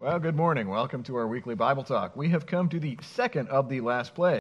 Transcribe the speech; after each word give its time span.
Well, 0.00 0.18
good 0.18 0.34
morning. 0.34 0.68
Welcome 0.68 1.04
to 1.04 1.14
our 1.14 1.28
weekly 1.28 1.54
Bible 1.54 1.84
talk. 1.84 2.16
We 2.16 2.28
have 2.30 2.46
come 2.46 2.68
to 2.68 2.80
the 2.80 2.98
second 3.00 3.48
of 3.48 3.68
the 3.68 3.80
last 3.80 4.12
plagues. 4.12 4.40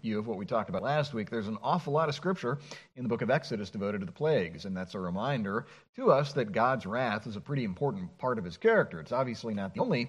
You 0.00 0.20
of 0.20 0.28
what 0.28 0.38
we 0.38 0.46
talked 0.46 0.70
about 0.70 0.84
last 0.84 1.12
week. 1.12 1.30
There's 1.30 1.48
an 1.48 1.58
awful 1.62 1.92
lot 1.92 2.08
of 2.08 2.14
scripture 2.14 2.58
in 2.94 3.02
the 3.02 3.08
book 3.08 3.22
of 3.22 3.30
Exodus 3.30 3.70
devoted 3.70 3.98
to 4.00 4.06
the 4.06 4.12
plagues, 4.12 4.64
and 4.64 4.74
that's 4.74 4.94
a 4.94 5.00
reminder 5.00 5.66
to 5.96 6.12
us 6.12 6.32
that 6.34 6.52
God's 6.52 6.86
wrath 6.86 7.26
is 7.26 7.34
a 7.34 7.40
pretty 7.40 7.64
important 7.64 8.16
part 8.18 8.38
of 8.38 8.44
his 8.44 8.56
character. 8.56 9.00
It's 9.00 9.10
obviously 9.10 9.52
not 9.52 9.74
the 9.74 9.80
only 9.80 10.08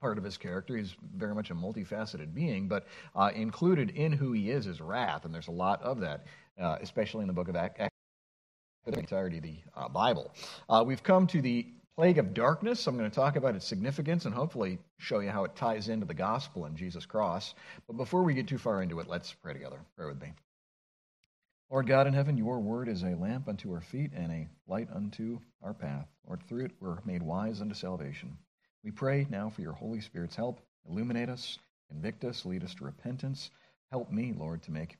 part 0.00 0.18
of 0.18 0.24
his 0.24 0.36
character. 0.36 0.76
He's 0.76 0.96
very 1.14 1.34
much 1.34 1.50
a 1.50 1.54
multifaceted 1.54 2.34
being, 2.34 2.66
but 2.66 2.88
uh, 3.14 3.30
included 3.32 3.90
in 3.90 4.12
who 4.12 4.32
he 4.32 4.50
is 4.50 4.66
is 4.66 4.80
wrath, 4.80 5.24
and 5.24 5.32
there's 5.32 5.48
a 5.48 5.52
lot 5.52 5.80
of 5.82 6.00
that, 6.00 6.26
uh, 6.60 6.78
especially 6.80 7.22
in 7.22 7.28
the 7.28 7.32
book 7.32 7.48
of 7.48 7.54
Exodus, 7.54 7.88
the 8.86 8.98
entirety 8.98 9.36
of 9.36 9.42
the 9.44 9.56
uh, 9.76 9.88
Bible. 9.88 10.34
Uh, 10.68 10.82
we've 10.84 11.02
come 11.02 11.28
to 11.28 11.40
the 11.40 11.66
plague 11.98 12.18
of 12.18 12.32
darkness. 12.32 12.86
I'm 12.86 12.96
going 12.96 13.10
to 13.10 13.14
talk 13.14 13.34
about 13.34 13.56
its 13.56 13.66
significance 13.66 14.24
and 14.24 14.32
hopefully 14.32 14.78
show 14.98 15.18
you 15.18 15.30
how 15.30 15.42
it 15.42 15.56
ties 15.56 15.88
into 15.88 16.06
the 16.06 16.14
gospel 16.14 16.64
and 16.64 16.76
Jesus' 16.76 17.04
cross. 17.04 17.56
But 17.88 17.96
before 17.96 18.22
we 18.22 18.34
get 18.34 18.46
too 18.46 18.56
far 18.56 18.80
into 18.82 19.00
it, 19.00 19.08
let's 19.08 19.32
pray 19.32 19.52
together. 19.52 19.80
Pray 19.96 20.06
with 20.06 20.22
me. 20.22 20.32
Lord 21.68 21.88
God 21.88 22.06
in 22.06 22.12
heaven, 22.12 22.36
your 22.36 22.60
word 22.60 22.86
is 22.86 23.02
a 23.02 23.16
lamp 23.16 23.48
unto 23.48 23.72
our 23.72 23.80
feet 23.80 24.12
and 24.14 24.30
a 24.30 24.48
light 24.68 24.86
unto 24.94 25.40
our 25.60 25.74
path. 25.74 26.06
Lord, 26.24 26.40
through 26.44 26.66
it 26.66 26.72
we're 26.78 26.98
made 27.04 27.20
wise 27.20 27.60
unto 27.60 27.74
salvation. 27.74 28.38
We 28.84 28.92
pray 28.92 29.26
now 29.28 29.50
for 29.50 29.62
your 29.62 29.72
Holy 29.72 30.00
Spirit's 30.00 30.36
help. 30.36 30.60
Illuminate 30.88 31.28
us, 31.28 31.58
convict 31.90 32.22
us, 32.22 32.46
lead 32.46 32.62
us 32.62 32.76
to 32.76 32.84
repentance. 32.84 33.50
Help 33.90 34.12
me, 34.12 34.32
Lord, 34.38 34.62
to 34.62 34.70
make 34.70 34.98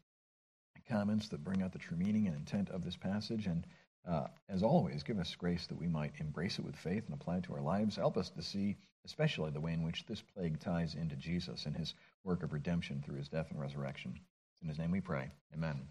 comments 0.88 1.28
that 1.28 1.44
bring 1.44 1.62
out 1.62 1.72
the 1.72 1.78
true 1.78 1.96
meaning 1.96 2.26
and 2.26 2.34
intent 2.34 2.70
of 2.70 2.84
this 2.84 2.96
passage 2.96 3.46
and 3.46 3.64
uh, 4.08 4.26
as 4.48 4.62
always, 4.62 5.02
give 5.02 5.18
us 5.18 5.34
grace 5.34 5.66
that 5.66 5.78
we 5.78 5.86
might 5.86 6.12
embrace 6.18 6.58
it 6.58 6.64
with 6.64 6.76
faith 6.76 7.04
and 7.04 7.14
apply 7.14 7.36
it 7.38 7.44
to 7.44 7.54
our 7.54 7.60
lives. 7.60 7.96
Help 7.96 8.16
us 8.16 8.30
to 8.30 8.42
see, 8.42 8.76
especially 9.04 9.50
the 9.50 9.60
way 9.60 9.72
in 9.72 9.82
which 9.82 10.06
this 10.06 10.22
plague 10.34 10.58
ties 10.60 10.94
into 10.94 11.14
Jesus 11.16 11.66
and 11.66 11.76
his 11.76 11.94
work 12.24 12.42
of 12.42 12.52
redemption 12.52 13.02
through 13.04 13.18
his 13.18 13.28
death 13.28 13.50
and 13.50 13.60
resurrection. 13.60 14.18
In 14.62 14.68
his 14.68 14.78
name 14.78 14.90
we 14.90 15.00
pray. 15.00 15.30
Amen. 15.54 15.86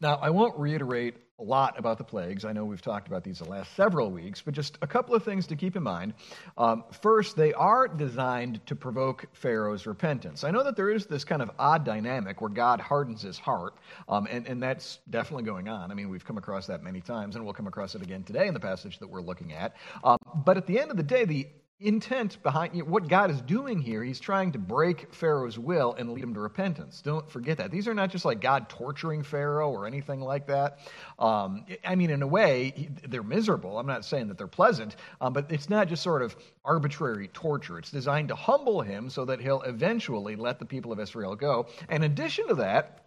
Now, 0.00 0.16
I 0.16 0.30
won't 0.30 0.58
reiterate 0.58 1.14
a 1.40 1.42
lot 1.42 1.76
about 1.78 1.98
the 1.98 2.04
plagues. 2.04 2.44
I 2.44 2.52
know 2.52 2.64
we've 2.64 2.80
talked 2.80 3.08
about 3.08 3.24
these 3.24 3.40
the 3.40 3.44
last 3.44 3.74
several 3.74 4.10
weeks, 4.10 4.40
but 4.40 4.54
just 4.54 4.78
a 4.82 4.86
couple 4.86 5.16
of 5.16 5.24
things 5.24 5.48
to 5.48 5.56
keep 5.56 5.74
in 5.74 5.82
mind. 5.82 6.14
Um, 6.56 6.84
first, 7.02 7.36
they 7.36 7.52
are 7.52 7.88
designed 7.88 8.64
to 8.66 8.76
provoke 8.76 9.26
Pharaoh's 9.32 9.84
repentance. 9.84 10.44
I 10.44 10.52
know 10.52 10.62
that 10.62 10.76
there 10.76 10.90
is 10.90 11.06
this 11.06 11.24
kind 11.24 11.42
of 11.42 11.50
odd 11.58 11.84
dynamic 11.84 12.40
where 12.40 12.50
God 12.50 12.80
hardens 12.80 13.22
his 13.22 13.36
heart, 13.36 13.74
um, 14.08 14.28
and, 14.30 14.46
and 14.46 14.62
that's 14.62 15.00
definitely 15.10 15.44
going 15.44 15.68
on. 15.68 15.90
I 15.90 15.94
mean, 15.94 16.08
we've 16.08 16.24
come 16.24 16.38
across 16.38 16.68
that 16.68 16.84
many 16.84 17.00
times, 17.00 17.34
and 17.34 17.44
we'll 17.44 17.54
come 17.54 17.66
across 17.66 17.96
it 17.96 18.02
again 18.02 18.22
today 18.22 18.46
in 18.46 18.54
the 18.54 18.60
passage 18.60 19.00
that 19.00 19.10
we're 19.10 19.22
looking 19.22 19.52
at. 19.52 19.74
Um, 20.04 20.18
but 20.44 20.56
at 20.56 20.66
the 20.66 20.78
end 20.78 20.92
of 20.92 20.96
the 20.96 21.02
day, 21.02 21.24
the 21.24 21.48
intent 21.80 22.42
behind 22.42 22.74
you 22.74 22.82
know, 22.82 22.88
what 22.88 23.08
God 23.08 23.30
is 23.30 23.40
doing 23.42 23.80
here. 23.80 24.02
He's 24.02 24.20
trying 24.20 24.52
to 24.52 24.58
break 24.58 25.12
Pharaoh's 25.12 25.58
will 25.58 25.94
and 25.98 26.12
lead 26.12 26.22
him 26.22 26.34
to 26.34 26.40
repentance. 26.40 27.02
Don't 27.02 27.28
forget 27.28 27.58
that. 27.58 27.70
These 27.70 27.88
are 27.88 27.94
not 27.94 28.10
just 28.10 28.24
like 28.24 28.40
God 28.40 28.68
torturing 28.68 29.22
Pharaoh 29.22 29.70
or 29.70 29.86
anything 29.86 30.20
like 30.20 30.46
that. 30.46 30.78
Um, 31.18 31.66
I 31.84 31.96
mean, 31.96 32.10
in 32.10 32.22
a 32.22 32.26
way, 32.26 32.90
they're 33.08 33.22
miserable. 33.22 33.78
I'm 33.78 33.86
not 33.86 34.04
saying 34.04 34.28
that 34.28 34.38
they're 34.38 34.46
pleasant, 34.46 34.96
um, 35.20 35.32
but 35.32 35.50
it's 35.50 35.68
not 35.68 35.88
just 35.88 36.02
sort 36.02 36.22
of 36.22 36.36
arbitrary 36.64 37.28
torture. 37.28 37.78
It's 37.78 37.90
designed 37.90 38.28
to 38.28 38.36
humble 38.36 38.80
him 38.80 39.10
so 39.10 39.24
that 39.24 39.40
he'll 39.40 39.62
eventually 39.62 40.36
let 40.36 40.58
the 40.58 40.64
people 40.64 40.92
of 40.92 41.00
Israel 41.00 41.34
go. 41.34 41.66
In 41.90 42.04
addition 42.04 42.48
to 42.48 42.54
that, 42.56 43.03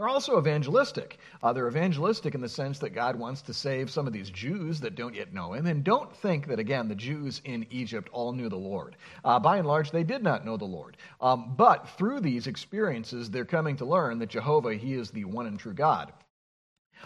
they're 0.00 0.08
also 0.08 0.38
evangelistic. 0.38 1.18
Uh, 1.42 1.52
they're 1.52 1.68
evangelistic 1.68 2.34
in 2.34 2.40
the 2.40 2.48
sense 2.48 2.78
that 2.78 2.94
God 2.94 3.16
wants 3.16 3.42
to 3.42 3.52
save 3.52 3.90
some 3.90 4.06
of 4.06 4.14
these 4.14 4.30
Jews 4.30 4.80
that 4.80 4.94
don't 4.94 5.14
yet 5.14 5.34
know 5.34 5.52
Him. 5.52 5.66
And 5.66 5.84
don't 5.84 6.10
think 6.16 6.46
that, 6.46 6.58
again, 6.58 6.88
the 6.88 6.94
Jews 6.94 7.42
in 7.44 7.66
Egypt 7.70 8.08
all 8.10 8.32
knew 8.32 8.48
the 8.48 8.56
Lord. 8.56 8.96
Uh, 9.26 9.38
by 9.38 9.58
and 9.58 9.68
large, 9.68 9.90
they 9.90 10.02
did 10.02 10.22
not 10.22 10.46
know 10.46 10.56
the 10.56 10.64
Lord. 10.64 10.96
Um, 11.20 11.52
but 11.54 11.86
through 11.98 12.20
these 12.20 12.46
experiences, 12.46 13.28
they're 13.28 13.44
coming 13.44 13.76
to 13.76 13.84
learn 13.84 14.18
that 14.20 14.30
Jehovah, 14.30 14.74
He 14.74 14.94
is 14.94 15.10
the 15.10 15.26
one 15.26 15.46
and 15.46 15.58
true 15.58 15.74
God. 15.74 16.14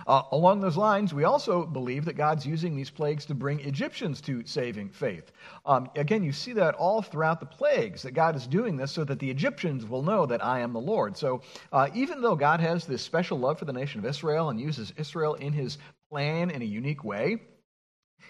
Uh, 0.07 0.23
along 0.33 0.61
those 0.61 0.77
lines, 0.77 1.15
we 1.15 1.25
also 1.25 1.65
believe 1.65 2.05
that 2.05 2.17
God's 2.17 2.47
using 2.47 2.77
these 2.77 2.91
plagues 2.91 3.25
to 3.27 3.35
bring 3.35 3.61
Egyptians 3.61 4.21
to 4.23 4.45
saving 4.45 4.89
faith. 4.91 5.33
Um, 5.65 5.89
again, 5.97 6.23
you 6.23 6.33
see 6.33 6.53
that 6.55 6.75
all 6.75 7.03
throughout 7.03 7.41
the 7.41 7.47
plagues, 7.47 8.03
that 8.03 8.13
God 8.13 8.37
is 8.37 8.47
doing 8.47 8.77
this 8.77 8.93
so 8.93 9.05
that 9.05 9.19
the 9.19 9.31
Egyptians 9.31 9.87
will 9.87 10.03
know 10.03 10.27
that 10.27 10.45
I 10.45 10.61
am 10.61 10.73
the 10.73 10.81
Lord. 10.81 11.17
So 11.17 11.43
uh, 11.73 11.89
even 11.95 12.21
though 12.21 12.37
God 12.37 12.61
has 12.61 12.87
this 12.87 13.03
special 13.03 13.39
love 13.39 13.59
for 13.59 13.65
the 13.65 13.73
nation 13.73 13.99
of 13.99 14.07
Israel 14.07 14.51
and 14.51 14.61
uses 14.61 14.93
Israel 14.97 15.35
in 15.35 15.53
his 15.53 15.79
plan 16.11 16.51
in 16.51 16.63
a 16.63 16.67
unique 16.67 17.05
way, 17.05 17.39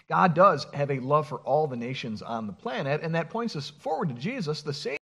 God 0.09 0.35
does 0.35 0.67
have 0.75 0.91
a 0.91 0.99
love 0.99 1.29
for 1.29 1.39
all 1.41 1.67
the 1.67 1.77
nations 1.77 2.21
on 2.21 2.47
the 2.47 2.53
planet, 2.53 3.01
and 3.03 3.15
that 3.15 3.31
points 3.31 3.57
us 3.57 3.71
forward 3.71 4.09
to 4.11 4.15
Jesus, 4.15 4.63
the 4.63 4.73
Savior 4.73 4.99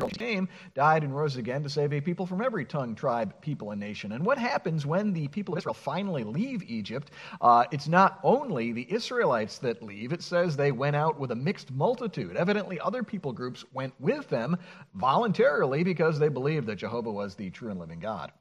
came, 0.00 0.48
died, 0.74 1.02
and 1.02 1.14
rose 1.14 1.36
again 1.36 1.62
to 1.62 1.68
save 1.68 1.92
a 1.92 2.00
people 2.00 2.26
from 2.26 2.42
every 2.42 2.64
tongue, 2.64 2.94
tribe, 2.94 3.34
people, 3.40 3.70
and 3.70 3.80
nation. 3.80 4.12
And 4.12 4.24
what 4.24 4.38
happens 4.38 4.86
when 4.86 5.12
the 5.12 5.28
people 5.28 5.54
of 5.54 5.58
Israel 5.58 5.74
finally 5.74 6.24
leave 6.24 6.62
Egypt? 6.64 7.10
Uh, 7.40 7.64
it's 7.70 7.88
not 7.88 8.18
only 8.22 8.72
the 8.72 8.90
Israelites 8.92 9.58
that 9.58 9.82
leave, 9.82 10.12
it 10.12 10.22
says 10.22 10.56
they 10.56 10.72
went 10.72 10.96
out 10.96 11.18
with 11.18 11.30
a 11.30 11.36
mixed 11.36 11.70
multitude. 11.70 12.36
Evidently, 12.36 12.80
other 12.80 13.02
people 13.02 13.32
groups 13.32 13.64
went 13.72 13.92
with 14.00 14.28
them 14.28 14.56
voluntarily 14.94 15.84
because 15.84 16.18
they 16.18 16.28
believed 16.28 16.66
that 16.66 16.76
Jehovah 16.76 17.12
was 17.12 17.34
the 17.34 17.50
true 17.50 17.70
and 17.70 17.80
living 17.80 18.00
God. 18.00 18.32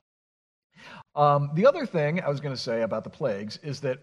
Um, 1.15 1.51
the 1.53 1.65
other 1.65 1.85
thing 1.85 2.21
I 2.21 2.29
was 2.29 2.39
going 2.39 2.55
to 2.55 2.61
say 2.61 2.81
about 2.81 3.03
the 3.03 3.09
plagues 3.09 3.59
is 3.61 3.81
that 3.81 3.99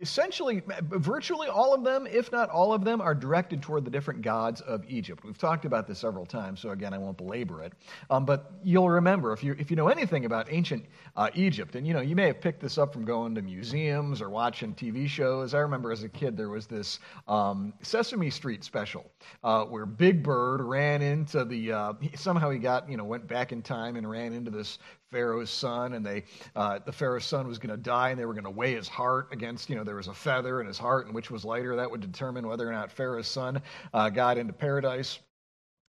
Essentially, 0.00 0.62
virtually 0.82 1.48
all 1.48 1.74
of 1.74 1.84
them, 1.84 2.06
if 2.06 2.32
not 2.32 2.48
all 2.48 2.72
of 2.72 2.84
them, 2.84 3.00
are 3.00 3.14
directed 3.14 3.60
toward 3.60 3.84
the 3.84 3.90
different 3.90 4.22
gods 4.22 4.62
of 4.62 4.82
Egypt. 4.88 5.24
We've 5.24 5.36
talked 5.36 5.66
about 5.66 5.86
this 5.86 5.98
several 5.98 6.24
times, 6.24 6.60
so 6.60 6.70
again, 6.70 6.94
I 6.94 6.98
won't 6.98 7.18
belabor 7.18 7.62
it. 7.62 7.74
Um, 8.08 8.24
but 8.24 8.52
you'll 8.64 8.88
remember, 8.88 9.32
if 9.32 9.44
you, 9.44 9.54
if 9.58 9.70
you 9.70 9.76
know 9.76 9.88
anything 9.88 10.24
about 10.24 10.50
ancient 10.50 10.86
uh, 11.16 11.28
Egypt, 11.34 11.76
and 11.76 11.86
you 11.86 11.92
know, 11.92 12.00
you 12.00 12.16
may 12.16 12.26
have 12.28 12.40
picked 12.40 12.60
this 12.60 12.78
up 12.78 12.92
from 12.94 13.04
going 13.04 13.34
to 13.34 13.42
museums 13.42 14.22
or 14.22 14.30
watching 14.30 14.74
TV 14.74 15.06
shows. 15.06 15.52
I 15.52 15.58
remember 15.58 15.92
as 15.92 16.02
a 16.02 16.08
kid, 16.08 16.36
there 16.36 16.48
was 16.48 16.66
this 16.66 16.98
um, 17.28 17.74
Sesame 17.82 18.30
Street 18.30 18.64
special 18.64 19.10
uh, 19.44 19.64
where 19.64 19.84
Big 19.84 20.22
Bird 20.22 20.62
ran 20.62 21.02
into 21.02 21.44
the, 21.44 21.72
uh, 21.72 21.92
somehow 22.14 22.48
he 22.50 22.58
got, 22.58 22.88
you 22.88 22.96
know, 22.96 23.04
went 23.04 23.26
back 23.26 23.52
in 23.52 23.60
time 23.60 23.96
and 23.96 24.08
ran 24.08 24.32
into 24.32 24.50
this 24.50 24.78
Pharaoh's 25.10 25.50
son, 25.50 25.94
and 25.94 26.06
they, 26.06 26.24
uh, 26.54 26.78
the 26.84 26.92
Pharaoh's 26.92 27.24
son 27.24 27.48
was 27.48 27.58
going 27.58 27.70
to 27.70 27.82
die, 27.82 28.10
and 28.10 28.18
they 28.18 28.24
were 28.24 28.32
going 28.32 28.44
to 28.44 28.50
weigh 28.50 28.74
his 28.74 28.88
heart 28.88 29.28
against, 29.32 29.68
you 29.68 29.76
know, 29.76 29.82
there 29.82 29.96
was 29.96 30.06
a 30.06 30.14
feather 30.14 30.60
in 30.60 30.66
his 30.66 30.78
heart, 30.78 31.06
and 31.06 31.14
which 31.14 31.30
was 31.30 31.44
lighter. 31.44 31.74
That 31.76 31.90
would 31.90 32.00
determine 32.00 32.46
whether 32.46 32.68
or 32.68 32.72
not 32.72 32.92
Pharaoh's 32.92 33.26
son 33.26 33.60
uh, 33.92 34.08
got 34.10 34.38
into 34.38 34.52
paradise. 34.52 35.18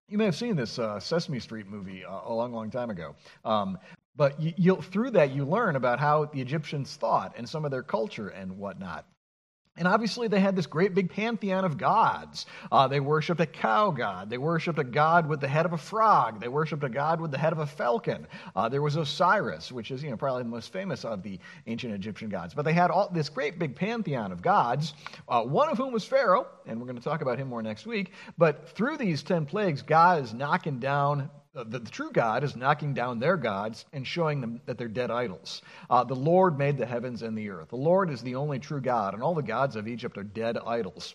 You 0.08 0.18
may 0.18 0.24
have 0.24 0.34
seen 0.34 0.56
this 0.56 0.78
uh, 0.78 0.98
Sesame 0.98 1.38
Street 1.38 1.68
movie 1.68 2.04
uh, 2.04 2.20
a 2.24 2.34
long, 2.34 2.52
long 2.52 2.70
time 2.70 2.90
ago. 2.90 3.14
Um, 3.44 3.78
but 4.16 4.38
you, 4.40 4.76
through 4.76 5.12
that, 5.12 5.30
you 5.30 5.44
learn 5.44 5.76
about 5.76 5.98
how 5.98 6.26
the 6.26 6.40
Egyptians 6.40 6.96
thought 6.96 7.32
and 7.36 7.48
some 7.48 7.64
of 7.64 7.70
their 7.70 7.82
culture 7.82 8.28
and 8.28 8.58
whatnot. 8.58 9.06
And 9.78 9.88
obviously, 9.88 10.28
they 10.28 10.38
had 10.38 10.54
this 10.54 10.66
great 10.66 10.94
big 10.94 11.08
pantheon 11.08 11.64
of 11.64 11.78
gods. 11.78 12.44
Uh, 12.70 12.88
they 12.88 13.00
worshiped 13.00 13.40
a 13.40 13.46
cow 13.46 13.90
god. 13.90 14.28
They 14.28 14.36
worshiped 14.36 14.78
a 14.78 14.84
god 14.84 15.26
with 15.26 15.40
the 15.40 15.48
head 15.48 15.64
of 15.64 15.72
a 15.72 15.78
frog. 15.78 16.40
They 16.40 16.48
worshiped 16.48 16.84
a 16.84 16.90
god 16.90 17.22
with 17.22 17.30
the 17.30 17.38
head 17.38 17.54
of 17.54 17.58
a 17.58 17.66
falcon. 17.66 18.26
Uh, 18.54 18.68
there 18.68 18.82
was 18.82 18.96
Osiris, 18.96 19.72
which 19.72 19.90
is 19.90 20.02
you 20.02 20.10
know, 20.10 20.16
probably 20.18 20.42
the 20.42 20.50
most 20.50 20.74
famous 20.74 21.06
of 21.06 21.22
the 21.22 21.38
ancient 21.66 21.94
Egyptian 21.94 22.28
gods. 22.28 22.52
But 22.52 22.66
they 22.66 22.74
had 22.74 22.90
all, 22.90 23.08
this 23.14 23.30
great 23.30 23.58
big 23.58 23.74
pantheon 23.74 24.30
of 24.30 24.42
gods, 24.42 24.92
uh, 25.26 25.42
one 25.42 25.70
of 25.70 25.78
whom 25.78 25.94
was 25.94 26.04
Pharaoh, 26.04 26.48
and 26.66 26.78
we're 26.78 26.86
going 26.86 26.98
to 26.98 27.02
talk 27.02 27.22
about 27.22 27.38
him 27.38 27.48
more 27.48 27.62
next 27.62 27.86
week. 27.86 28.12
But 28.36 28.68
through 28.68 28.98
these 28.98 29.22
10 29.22 29.46
plagues, 29.46 29.80
God 29.80 30.22
is 30.22 30.34
knocking 30.34 30.80
down 30.80 31.30
the, 31.54 31.64
the, 31.64 31.80
true 31.80 32.10
God 32.10 32.44
is 32.44 32.56
knocking 32.56 32.94
down 32.94 33.18
their 33.18 33.36
gods 33.36 33.84
and 33.92 34.06
showing 34.06 34.40
them 34.40 34.60
that 34.64 34.78
they're 34.78 34.88
dead 34.88 35.10
idols. 35.10 35.60
Uh, 35.90 36.02
the 36.04 36.16
Lord 36.16 36.58
made 36.58 36.78
the 36.78 36.86
heavens 36.86 37.22
and 37.22 37.36
the 37.36 37.50
earth. 37.50 37.68
The 37.68 37.76
Lord 37.76 38.10
is 38.10 38.22
the 38.22 38.36
only 38.36 38.58
true 38.58 38.80
God, 38.80 39.14
and 39.14 39.22
all 39.22 39.34
the 39.34 39.42
gods 39.42 39.76
of 39.76 39.86
Egypt 39.86 40.16
are 40.16 40.24
dead 40.24 40.56
idols. 40.56 41.14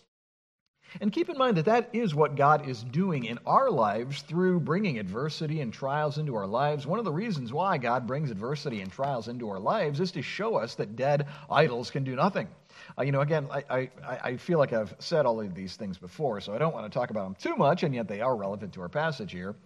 And 1.00 1.12
keep 1.12 1.28
in 1.28 1.36
mind 1.36 1.56
that 1.58 1.66
that 1.66 1.90
is 1.92 2.14
what 2.14 2.36
God 2.36 2.66
is 2.66 2.82
doing 2.82 3.24
in 3.24 3.38
our 3.44 3.70
lives 3.70 4.22
through 4.22 4.60
bringing 4.60 4.98
adversity 4.98 5.60
and 5.60 5.72
trials 5.72 6.16
into 6.16 6.34
our 6.34 6.46
lives. 6.46 6.86
One 6.86 6.98
of 6.98 7.04
the 7.04 7.12
reasons 7.12 7.52
why 7.52 7.76
God 7.76 8.06
brings 8.06 8.30
adversity 8.30 8.80
and 8.80 8.90
trials 8.90 9.28
into 9.28 9.50
our 9.50 9.60
lives 9.60 10.00
is 10.00 10.12
to 10.12 10.22
show 10.22 10.56
us 10.56 10.76
that 10.76 10.96
dead 10.96 11.26
idols 11.50 11.90
can 11.90 12.04
do 12.04 12.16
nothing. 12.16 12.48
Uh, 12.96 13.02
you 13.02 13.12
know, 13.12 13.20
again, 13.20 13.48
I, 13.50 13.64
I, 13.68 13.90
I 14.02 14.36
feel 14.38 14.58
like 14.58 14.72
I've 14.72 14.94
said 14.98 15.26
all 15.26 15.40
of 15.40 15.54
these 15.54 15.76
things 15.76 15.98
before, 15.98 16.40
so 16.40 16.54
I 16.54 16.58
don't 16.58 16.72
want 16.72 16.90
to 16.90 16.98
talk 16.98 17.10
about 17.10 17.24
them 17.24 17.34
too 17.34 17.56
much, 17.56 17.82
and 17.82 17.94
yet 17.94 18.08
they 18.08 18.20
are 18.20 18.34
relevant 18.34 18.72
to 18.74 18.80
our 18.80 18.88
passage 18.88 19.32
here. 19.32 19.56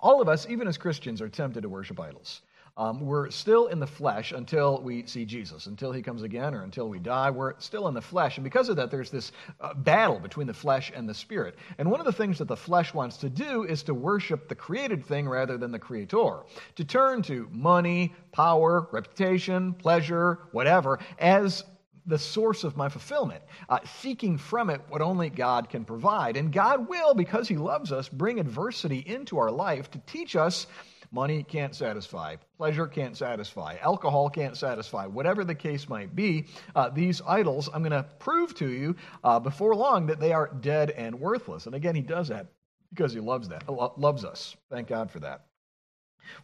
All 0.00 0.20
of 0.20 0.28
us, 0.28 0.46
even 0.48 0.68
as 0.68 0.78
Christians, 0.78 1.20
are 1.20 1.28
tempted 1.28 1.62
to 1.62 1.68
worship 1.68 2.00
idols. 2.00 2.42
Um, 2.78 3.00
we're 3.00 3.30
still 3.30 3.68
in 3.68 3.80
the 3.80 3.86
flesh 3.86 4.32
until 4.32 4.82
we 4.82 5.06
see 5.06 5.24
Jesus, 5.24 5.64
until 5.64 5.92
he 5.92 6.02
comes 6.02 6.22
again, 6.22 6.54
or 6.54 6.62
until 6.62 6.90
we 6.90 6.98
die. 6.98 7.30
We're 7.30 7.58
still 7.58 7.88
in 7.88 7.94
the 7.94 8.02
flesh. 8.02 8.36
And 8.36 8.44
because 8.44 8.68
of 8.68 8.76
that, 8.76 8.90
there's 8.90 9.10
this 9.10 9.32
uh, 9.62 9.72
battle 9.72 10.20
between 10.20 10.46
the 10.46 10.52
flesh 10.52 10.92
and 10.94 11.08
the 11.08 11.14
spirit. 11.14 11.56
And 11.78 11.90
one 11.90 12.00
of 12.00 12.06
the 12.06 12.12
things 12.12 12.36
that 12.36 12.48
the 12.48 12.56
flesh 12.56 12.92
wants 12.92 13.16
to 13.18 13.30
do 13.30 13.62
is 13.62 13.82
to 13.84 13.94
worship 13.94 14.48
the 14.48 14.54
created 14.54 15.06
thing 15.06 15.26
rather 15.26 15.56
than 15.56 15.72
the 15.72 15.78
creator, 15.78 16.42
to 16.74 16.84
turn 16.84 17.22
to 17.22 17.48
money, 17.50 18.14
power, 18.30 18.88
reputation, 18.92 19.72
pleasure, 19.72 20.40
whatever, 20.52 20.98
as 21.18 21.64
the 22.06 22.18
source 22.18 22.64
of 22.64 22.76
my 22.76 22.88
fulfillment, 22.88 23.42
uh, 23.68 23.78
seeking 24.00 24.38
from 24.38 24.70
it 24.70 24.80
what 24.88 25.02
only 25.02 25.28
God 25.28 25.68
can 25.68 25.84
provide. 25.84 26.36
And 26.36 26.52
God 26.52 26.88
will, 26.88 27.14
because 27.14 27.48
He 27.48 27.56
loves 27.56 27.92
us, 27.92 28.08
bring 28.08 28.38
adversity 28.38 28.98
into 28.98 29.38
our 29.38 29.50
life 29.50 29.90
to 29.90 29.98
teach 30.06 30.36
us 30.36 30.66
money 31.12 31.42
can't 31.42 31.74
satisfy, 31.74 32.36
pleasure 32.56 32.86
can't 32.86 33.16
satisfy, 33.16 33.76
alcohol 33.80 34.28
can't 34.28 34.56
satisfy, 34.56 35.06
whatever 35.06 35.44
the 35.44 35.54
case 35.54 35.88
might 35.88 36.14
be. 36.14 36.46
Uh, 36.74 36.88
these 36.88 37.22
idols, 37.26 37.68
I'm 37.72 37.82
going 37.82 37.92
to 37.92 38.08
prove 38.18 38.54
to 38.56 38.68
you 38.68 38.96
uh, 39.24 39.40
before 39.40 39.74
long 39.74 40.06
that 40.06 40.20
they 40.20 40.32
are 40.32 40.50
dead 40.60 40.90
and 40.90 41.18
worthless. 41.20 41.66
And 41.66 41.74
again, 41.74 41.94
He 41.94 42.02
does 42.02 42.28
that 42.28 42.48
because 42.92 43.12
He 43.12 43.20
loves 43.20 43.48
that, 43.48 43.68
loves 43.68 44.24
us. 44.24 44.56
Thank 44.70 44.88
God 44.88 45.10
for 45.10 45.20
that. 45.20 45.46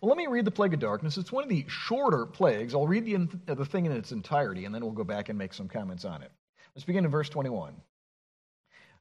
Well, 0.00 0.08
let 0.08 0.18
me 0.18 0.26
read 0.26 0.44
the 0.44 0.50
plague 0.50 0.74
of 0.74 0.80
darkness. 0.80 1.16
It's 1.16 1.32
one 1.32 1.44
of 1.44 1.48
the 1.48 1.64
shorter 1.68 2.26
plagues. 2.26 2.74
I'll 2.74 2.86
read 2.86 3.04
the, 3.04 3.28
uh, 3.48 3.54
the 3.54 3.64
thing 3.64 3.86
in 3.86 3.92
its 3.92 4.12
entirety, 4.12 4.64
and 4.64 4.74
then 4.74 4.82
we'll 4.82 4.92
go 4.92 5.04
back 5.04 5.28
and 5.28 5.38
make 5.38 5.54
some 5.54 5.68
comments 5.68 6.04
on 6.04 6.22
it. 6.22 6.30
Let's 6.74 6.84
begin 6.84 7.04
in 7.04 7.10
verse 7.10 7.28
21. 7.28 7.74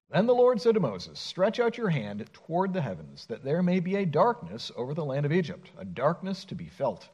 Then 0.10 0.26
the 0.26 0.36
Lord 0.36 0.60
said 0.60 0.74
to 0.74 0.82
Moses, 0.82 1.20
Stretch 1.20 1.60
out 1.60 1.78
your 1.78 1.90
hand 1.90 2.30
toward 2.34 2.74
the 2.74 2.82
heavens, 2.82 3.26
that 3.28 3.44
there 3.44 3.64
may 3.64 3.80
be 3.80 3.96
a 3.96 4.06
darkness 4.06 4.72
over 4.76 4.94
the 4.94 5.06
land 5.06 5.26
of 5.26 5.32
Egypt, 5.32 5.72
a 5.78 5.86
darkness 5.86 6.44
to 6.46 6.56
be 6.56 6.68
felt. 6.68 7.10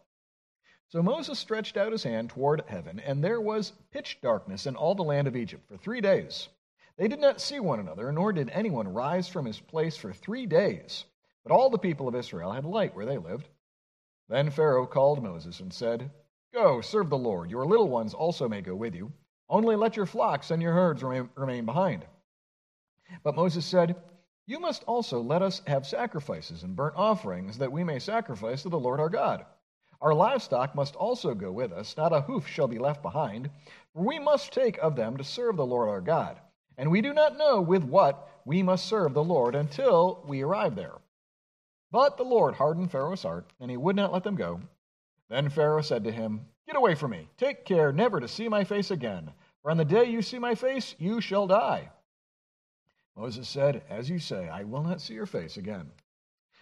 So 0.90 1.04
Moses 1.04 1.38
stretched 1.38 1.78
out 1.78 1.92
his 1.92 2.04
hand 2.04 2.30
toward 2.30 2.64
heaven, 2.68 3.00
and 3.00 3.24
there 3.24 3.42
was 3.42 3.74
pitch 3.92 4.20
darkness 4.22 4.66
in 4.66 4.76
all 4.76 4.96
the 4.96 5.04
land 5.04 5.28
of 5.28 5.36
Egypt 5.36 5.68
for 5.68 5.78
three 5.78 6.02
days. 6.02 6.48
They 6.98 7.08
did 7.08 7.20
not 7.20 7.42
see 7.42 7.60
one 7.60 7.80
another, 7.80 8.12
nor 8.12 8.34
did 8.34 8.50
anyone 8.50 8.92
rise 8.92 9.28
from 9.28 9.46
his 9.46 9.60
place 9.60 9.96
for 9.96 10.12
three 10.12 10.48
days. 10.48 11.06
But 11.44 11.52
all 11.52 11.70
the 11.70 11.78
people 11.78 12.08
of 12.08 12.16
Israel 12.16 12.52
had 12.52 12.66
light 12.66 12.96
where 12.96 13.06
they 13.06 13.18
lived. 13.18 13.48
Then 14.30 14.50
Pharaoh 14.50 14.86
called 14.86 15.24
Moses 15.24 15.60
and 15.62 15.74
said, 15.74 16.12
Go, 16.54 16.82
serve 16.82 17.10
the 17.10 17.18
Lord. 17.18 17.50
Your 17.50 17.66
little 17.66 17.88
ones 17.88 18.14
also 18.14 18.50
may 18.50 18.62
go 18.62 18.76
with 18.76 18.94
you. 18.96 19.12
Only 19.50 19.76
let 19.76 19.96
your 19.96 20.06
flocks 20.06 20.52
and 20.52 20.62
your 20.62 20.74
herds 20.74 21.04
remain 21.04 21.66
behind. 21.66 22.06
But 23.24 23.36
Moses 23.36 23.66
said, 23.66 23.96
You 24.46 24.60
must 24.60 24.84
also 24.84 25.22
let 25.22 25.42
us 25.42 25.62
have 25.68 25.88
sacrifices 25.88 26.64
and 26.64 26.76
burnt 26.76 26.96
offerings, 26.98 27.58
that 27.58 27.72
we 27.72 27.84
may 27.84 28.00
sacrifice 28.00 28.64
to 28.64 28.70
the 28.70 28.80
Lord 28.80 29.00
our 29.00 29.10
God. 29.10 29.46
Our 30.02 30.14
livestock 30.14 30.76
must 30.76 30.96
also 30.96 31.34
go 31.34 31.52
with 31.52 31.72
us, 31.72 31.96
not 31.96 32.14
a 32.14 32.22
hoof 32.22 32.48
shall 32.48 32.68
be 32.68 32.80
left 32.80 33.02
behind, 33.02 33.50
for 33.94 34.04
we 34.04 34.20
must 34.20 34.52
take 34.52 34.78
of 34.80 34.96
them 34.96 35.18
to 35.18 35.24
serve 35.24 35.56
the 35.56 35.66
Lord 35.66 35.90
our 35.90 36.02
God. 36.02 36.40
And 36.78 36.92
we 36.92 37.02
do 37.02 37.14
not 37.14 37.38
know 37.38 37.62
with 37.62 37.84
what 37.84 38.42
we 38.46 38.62
must 38.62 38.86
serve 38.86 39.14
the 39.14 39.24
Lord 39.24 39.56
until 39.56 40.24
we 40.28 40.44
arrive 40.44 40.76
there. 40.76 40.98
But 41.92 42.18
the 42.18 42.24
Lord 42.24 42.56
hardened 42.56 42.92
Pharaoh's 42.92 43.24
heart, 43.24 43.54
and 43.60 43.72
he 43.72 43.78
would 43.78 43.96
not 43.96 44.12
let 44.12 44.24
them 44.24 44.36
go. 44.36 44.62
Then 45.30 45.50
Pharaoh 45.50 45.82
said 45.82 46.04
to 46.04 46.12
him, 46.12 46.48
Get 46.66 46.76
away 46.76 46.96
from 46.96 47.12
me. 47.12 47.30
Take 47.38 47.66
care 47.66 47.94
never 47.94 48.20
to 48.20 48.28
see 48.28 48.50
my 48.50 48.64
face 48.64 48.92
again. 48.92 49.32
For 49.62 49.72
on 49.72 49.78
the 49.78 49.86
day 49.86 50.06
you 50.06 50.22
see 50.22 50.40
my 50.40 50.56
face, 50.56 50.96
you 51.00 51.22
shall 51.22 51.48
die. 51.48 51.90
Moses 53.16 53.48
said, 53.48 53.84
As 53.90 54.10
you 54.10 54.20
say, 54.20 54.50
I 54.50 54.64
will 54.64 54.84
not 54.84 55.02
see 55.02 55.14
your 55.14 55.26
face 55.26 55.58
again. 55.58 55.92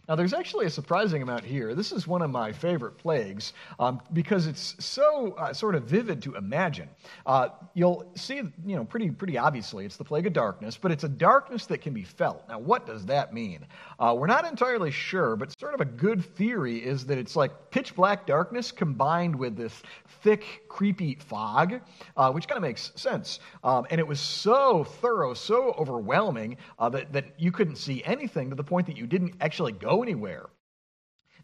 Now, 0.07 0.15
there's 0.15 0.33
actually 0.33 0.65
a 0.65 0.69
surprising 0.69 1.21
amount 1.21 1.43
here. 1.43 1.73
This 1.73 1.91
is 1.91 2.07
one 2.07 2.21
of 2.21 2.29
my 2.29 2.51
favorite 2.51 2.97
plagues 2.97 3.53
um, 3.79 4.01
because 4.13 4.47
it's 4.47 4.75
so 4.83 5.33
uh, 5.33 5.53
sort 5.53 5.75
of 5.75 5.83
vivid 5.83 6.21
to 6.23 6.35
imagine. 6.35 6.89
Uh, 7.25 7.49
you'll 7.73 8.11
see, 8.15 8.35
you 8.65 8.75
know, 8.75 8.85
pretty 8.85 9.09
pretty 9.09 9.37
obviously, 9.37 9.85
it's 9.85 9.97
the 9.97 10.03
plague 10.03 10.27
of 10.27 10.33
darkness, 10.33 10.77
but 10.79 10.91
it's 10.91 11.03
a 11.03 11.09
darkness 11.09 11.65
that 11.67 11.79
can 11.79 11.93
be 11.93 12.03
felt. 12.03 12.47
Now, 12.47 12.59
what 12.59 12.85
does 12.85 13.05
that 13.05 13.33
mean? 13.33 13.65
Uh, 13.99 14.15
we're 14.17 14.27
not 14.27 14.45
entirely 14.45 14.91
sure, 14.91 15.35
but 15.35 15.57
sort 15.59 15.73
of 15.73 15.81
a 15.81 15.85
good 15.85 16.23
theory 16.35 16.77
is 16.77 17.05
that 17.05 17.17
it's 17.17 17.35
like 17.35 17.71
pitch 17.71 17.95
black 17.95 18.25
darkness 18.27 18.71
combined 18.71 19.35
with 19.35 19.55
this 19.55 19.81
thick, 20.21 20.63
creepy 20.67 21.15
fog, 21.15 21.81
uh, 22.17 22.31
which 22.31 22.47
kind 22.47 22.57
of 22.57 22.61
makes 22.63 22.91
sense. 22.95 23.39
Um, 23.63 23.85
and 23.89 23.99
it 23.99 24.07
was 24.07 24.19
so 24.19 24.83
thorough, 24.83 25.33
so 25.33 25.73
overwhelming 25.77 26.57
uh, 26.79 26.89
that, 26.89 27.13
that 27.13 27.25
you 27.37 27.51
couldn't 27.51 27.77
see 27.77 28.03
anything 28.03 28.49
to 28.49 28.55
the 28.55 28.63
point 28.63 28.87
that 28.87 28.97
you 28.97 29.07
didn't 29.07 29.35
actually 29.41 29.71
go 29.71 29.94
anywhere. 30.01 30.49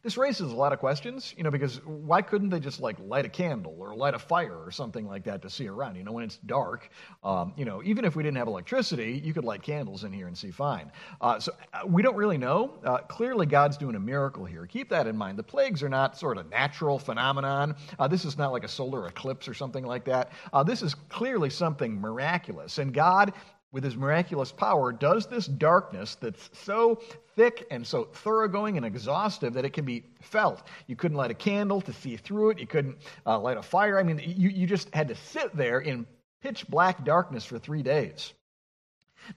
This 0.04 0.18
raises 0.18 0.52
a 0.52 0.56
lot 0.56 0.74
of 0.74 0.80
questions, 0.80 1.36
you 1.38 1.44
know, 1.44 1.52
because 1.52 1.80
why 1.86 2.24
couldn't 2.24 2.50
they 2.50 2.60
just 2.60 2.80
like 2.80 2.98
light 3.00 3.26
a 3.26 3.30
candle 3.30 3.76
or 3.78 3.96
light 3.96 4.16
a 4.16 4.20
fire 4.20 4.58
or 4.58 4.72
something 4.72 5.06
like 5.06 5.24
that 5.26 5.44
to 5.44 5.50
see 5.50 5.68
around? 5.68 5.96
You 5.96 6.04
know, 6.04 6.12
when 6.12 6.24
it's 6.24 6.38
dark, 6.38 6.90
um, 7.24 7.54
you 7.56 7.66
know, 7.66 7.84
even 7.84 8.04
if 8.04 8.16
we 8.16 8.24
didn't 8.24 8.38
have 8.38 8.48
electricity, 8.48 9.22
you 9.24 9.32
could 9.32 9.44
light 9.44 9.62
candles 9.62 10.04
in 10.04 10.12
here 10.12 10.26
and 10.26 10.36
see 10.36 10.50
fine. 10.50 10.92
Uh, 11.22 11.40
so 11.40 11.52
uh, 11.74 11.82
we 11.86 12.02
don't 12.02 12.16
really 12.16 12.40
know. 12.40 12.80
Uh, 12.84 12.98
clearly, 12.98 13.46
God's 13.46 13.78
doing 13.78 13.94
a 13.94 14.00
miracle 14.00 14.44
here. 14.44 14.66
Keep 14.66 14.90
that 14.90 15.06
in 15.06 15.16
mind. 15.16 15.38
The 15.38 15.44
plagues 15.44 15.84
are 15.84 15.90
not 15.90 16.18
sort 16.18 16.40
of 16.40 16.50
natural 16.50 16.98
phenomenon. 16.98 17.76
Uh, 18.00 18.08
this 18.08 18.26
is 18.26 18.40
not 18.40 18.52
like 18.52 18.64
a 18.64 18.70
solar 18.70 19.06
eclipse 19.06 19.48
or 19.48 19.54
something 19.54 19.86
like 19.86 20.06
that. 20.06 20.32
Uh, 20.52 20.64
this 20.64 20.82
is 20.82 20.96
clearly 21.10 21.52
something 21.52 22.02
miraculous, 22.02 22.80
and 22.80 22.92
God 22.92 23.34
with 23.72 23.84
his 23.84 23.96
miraculous 23.96 24.52
power, 24.52 24.92
does 24.92 25.28
this 25.28 25.48
darkness 25.48 26.16
that's 26.16 26.50
so 26.54 27.02
thick 27.36 27.66
and 27.72 27.86
so 27.86 28.06
thoroughgoing 28.06 28.78
and 28.78 28.86
exhaustive 28.86 29.54
that 29.54 29.66
it 29.66 29.72
can 29.74 29.86
be 29.86 30.04
felt. 30.22 30.64
You 30.88 30.96
couldn't 30.96 31.18
light 31.18 31.32
a 31.32 31.36
candle 31.36 31.82
to 31.82 31.94
see 31.94 32.18
through 32.18 32.52
it, 32.52 32.60
you 32.60 32.68
couldn't 32.68 32.98
uh, 33.26 33.40
light 33.40 33.58
a 33.58 33.62
fire. 33.62 33.98
I 34.00 34.04
mean, 34.04 34.20
you, 34.20 34.50
you 34.50 34.68
just 34.68 34.94
had 34.94 35.08
to 35.08 35.16
sit 35.16 35.56
there 35.56 35.80
in 35.80 36.06
pitch 36.42 36.68
black 36.68 37.06
darkness 37.06 37.46
for 37.46 37.60
three 37.60 37.84
days. 37.84 38.34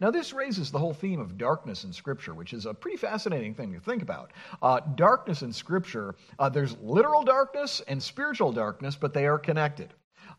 Now, 0.01 0.11
this 0.11 0.33
raises 0.33 0.71
the 0.71 0.79
whole 0.79 0.95
theme 0.95 1.21
of 1.21 1.37
darkness 1.37 1.85
in 1.85 1.93
Scripture, 1.93 2.33
which 2.33 2.55
is 2.55 2.65
a 2.65 2.73
pretty 2.73 2.97
fascinating 2.97 3.55
thing 3.55 3.75
to 3.75 3.81
think 3.81 4.03
about. 4.03 4.33
Uh, 4.63 4.81
darkness 4.81 5.43
in 5.43 5.53
Scripture, 5.53 6.15
uh, 6.39 6.49
there's 6.49 6.77
literal 6.79 7.23
darkness 7.23 7.83
and 7.87 8.03
spiritual 8.03 8.51
darkness, 8.51 8.97
but 8.97 9.13
they 9.13 9.27
are 9.27 9.39
connected. 9.39 9.93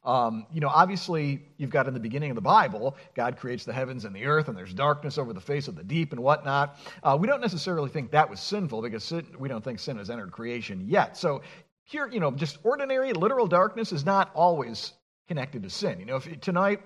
Um, 0.06 0.46
you 0.54 0.62
know, 0.62 0.70
obviously, 0.70 1.42
you've 1.58 1.72
got 1.72 1.88
in 1.88 1.94
the 1.94 2.00
beginning 2.00 2.30
of 2.30 2.36
the 2.36 2.42
Bible, 2.42 2.96
God 3.16 3.38
creates 3.38 3.66
the 3.66 3.74
heavens 3.74 4.06
and 4.06 4.16
the 4.16 4.26
earth, 4.26 4.48
and 4.48 4.58
there's 4.58 4.74
darkness 4.74 5.18
over 5.18 5.34
the 5.34 5.42
face 5.42 5.68
of 5.68 5.76
the 5.76 5.84
deep 5.84 6.14
and 6.14 6.22
whatnot. 6.22 6.78
Uh, 7.04 7.18
we 7.20 7.28
don't 7.28 7.42
necessarily 7.42 7.90
think 7.90 8.12
that 8.12 8.30
was 8.30 8.40
sinful 8.40 8.84
because 8.84 9.04
sin, 9.04 9.26
we 9.40 9.50
don't 9.50 9.64
think 9.64 9.80
sin 9.80 9.98
has 9.98 10.10
entered 10.10 10.32
creation 10.32 10.86
yet. 10.88 11.18
So, 11.18 11.42
here, 11.84 12.08
you 12.08 12.20
know, 12.20 12.32
just 12.32 12.60
ordinary 12.64 13.14
literal 13.14 13.48
darkness 13.48 13.92
is 13.92 14.06
not 14.06 14.32
always 14.34 14.94
connected 15.28 15.64
to 15.64 15.70
sin. 15.70 16.00
You 16.00 16.06
know, 16.06 16.16
if 16.18 16.40
tonight, 16.40 16.82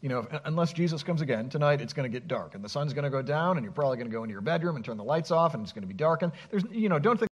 you 0.00 0.08
know, 0.08 0.26
unless 0.44 0.72
Jesus 0.72 1.02
comes 1.02 1.20
again, 1.20 1.48
tonight 1.48 1.80
it's 1.80 1.92
going 1.92 2.10
to 2.10 2.12
get 2.12 2.26
dark 2.26 2.54
and 2.54 2.64
the 2.64 2.68
sun's 2.68 2.94
going 2.94 3.04
to 3.04 3.10
go 3.10 3.22
down 3.22 3.56
and 3.56 3.64
you're 3.64 3.72
probably 3.72 3.98
going 3.98 4.08
to 4.08 4.12
go 4.12 4.22
into 4.22 4.32
your 4.32 4.40
bedroom 4.40 4.76
and 4.76 4.84
turn 4.84 4.96
the 4.96 5.04
lights 5.04 5.30
off 5.30 5.54
and 5.54 5.62
it's 5.62 5.72
going 5.72 5.82
to 5.82 5.88
be 5.88 5.94
dark. 5.94 6.22
And 6.22 6.32
There's, 6.50 6.64
you 6.70 6.88
know, 6.88 6.98
don't 6.98 7.18
think 7.18 7.29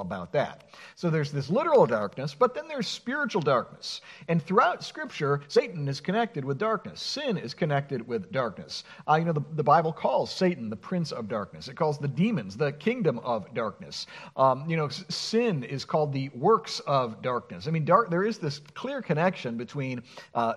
about 0.00 0.32
that. 0.32 0.64
So 0.94 1.10
there's 1.10 1.32
this 1.32 1.50
literal 1.50 1.86
darkness, 1.86 2.34
but 2.34 2.54
then 2.54 2.68
there's 2.68 2.86
spiritual 2.86 3.42
darkness. 3.42 4.00
And 4.28 4.42
throughout 4.42 4.84
Scripture, 4.84 5.40
Satan 5.48 5.88
is 5.88 6.00
connected 6.00 6.44
with 6.44 6.58
darkness. 6.58 7.00
Sin 7.00 7.36
is 7.38 7.54
connected 7.54 8.06
with 8.06 8.30
darkness. 8.32 8.84
Uh, 9.08 9.16
you 9.16 9.24
know, 9.24 9.32
the, 9.32 9.42
the 9.54 9.62
Bible 9.62 9.92
calls 9.92 10.32
Satan 10.32 10.70
the 10.70 10.76
prince 10.76 11.12
of 11.12 11.28
darkness. 11.28 11.68
It 11.68 11.76
calls 11.76 11.98
the 11.98 12.08
demons 12.08 12.56
the 12.56 12.72
kingdom 12.72 13.18
of 13.20 13.52
darkness. 13.54 14.06
Um, 14.36 14.68
you 14.68 14.76
know, 14.76 14.88
sin 14.88 15.64
is 15.64 15.84
called 15.84 16.12
the 16.12 16.28
works 16.30 16.80
of 16.80 17.22
darkness. 17.22 17.66
I 17.66 17.70
mean, 17.70 17.84
dark, 17.84 18.10
there 18.10 18.24
is 18.24 18.38
this 18.38 18.60
clear 18.74 19.02
connection 19.02 19.56
between 19.56 20.02
uh, 20.34 20.54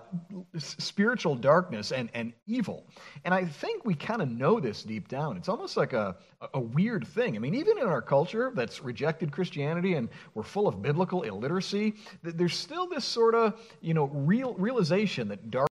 spiritual 0.56 1.34
darkness 1.34 1.92
and, 1.92 2.10
and 2.14 2.32
evil. 2.46 2.86
And 3.24 3.34
I 3.34 3.44
think 3.44 3.84
we 3.84 3.94
kind 3.94 4.22
of 4.22 4.28
know 4.28 4.60
this 4.60 4.82
deep 4.82 5.08
down. 5.08 5.36
It's 5.36 5.48
almost 5.48 5.76
like 5.76 5.92
a, 5.92 6.16
a 6.54 6.60
weird 6.60 7.06
thing. 7.06 7.34
I 7.34 7.38
mean, 7.40 7.54
even 7.54 7.78
in 7.78 7.86
our 7.86 8.02
culture 8.02 8.52
that's 8.54 8.82
rejected 8.82 9.32
Christianity 9.32 9.94
and 9.94 10.08
we're 10.34 10.44
full 10.44 10.68
of 10.68 10.80
biblical 10.80 11.22
illiteracy, 11.22 11.94
there's 12.22 12.54
still 12.54 12.86
this 12.86 13.04
sort 13.04 13.34
of, 13.34 13.60
you 13.80 13.94
know, 13.94 14.04
real 14.04 14.54
realization 14.54 15.28
that 15.28 15.50
dark 15.50 15.67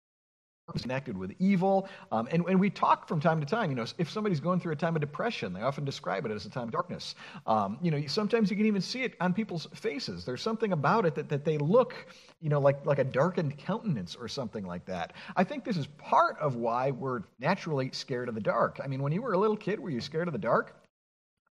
connected 0.74 1.18
with 1.18 1.34
evil. 1.40 1.88
Um, 2.12 2.28
and, 2.32 2.44
and 2.48 2.60
we 2.60 2.70
talk 2.70 3.08
from 3.08 3.20
time 3.20 3.40
to 3.40 3.46
time, 3.46 3.70
you 3.70 3.76
know, 3.76 3.86
if 3.98 4.10
somebody's 4.10 4.40
going 4.40 4.60
through 4.60 4.74
a 4.74 4.76
time 4.78 4.96
of 4.96 5.02
depression, 5.02 5.54
they 5.54 5.62
often 5.62 5.86
describe 5.86 6.26
it 6.26 6.32
as 6.32 6.46
a 6.46 6.50
time 6.50 6.66
of 6.66 6.72
darkness. 6.72 7.16
Um, 7.46 7.78
you 7.82 7.92
know, 7.92 8.06
sometimes 8.08 8.50
you 8.52 8.58
can 8.58 8.66
even 8.66 8.82
see 8.82 9.04
it 9.04 9.16
on 9.22 9.34
people's 9.34 9.68
faces. 9.74 10.26
There's 10.26 10.42
something 10.42 10.74
about 10.74 11.06
it 11.06 11.16
that, 11.16 11.30
that 11.30 11.46
they 11.46 11.58
look, 11.58 11.96
you 12.42 12.50
know, 12.50 12.60
like, 12.60 12.86
like 12.86 13.00
a 13.00 13.04
darkened 13.04 13.58
countenance 13.58 14.16
or 14.16 14.28
something 14.28 14.66
like 14.66 14.86
that. 14.86 15.14
I 15.36 15.44
think 15.44 15.64
this 15.64 15.78
is 15.78 15.88
part 15.98 16.38
of 16.40 16.56
why 16.56 16.92
we're 16.92 17.22
naturally 17.40 17.90
scared 17.94 18.28
of 18.30 18.36
the 18.36 18.42
dark. 18.42 18.80
I 18.84 18.88
mean, 18.88 19.02
when 19.02 19.14
you 19.14 19.22
were 19.22 19.34
a 19.34 19.38
little 19.38 19.58
kid, 19.58 19.80
were 19.80 19.90
you 19.90 20.02
scared 20.02 20.28
of 20.28 20.34
the 20.34 20.40
dark? 20.40 20.76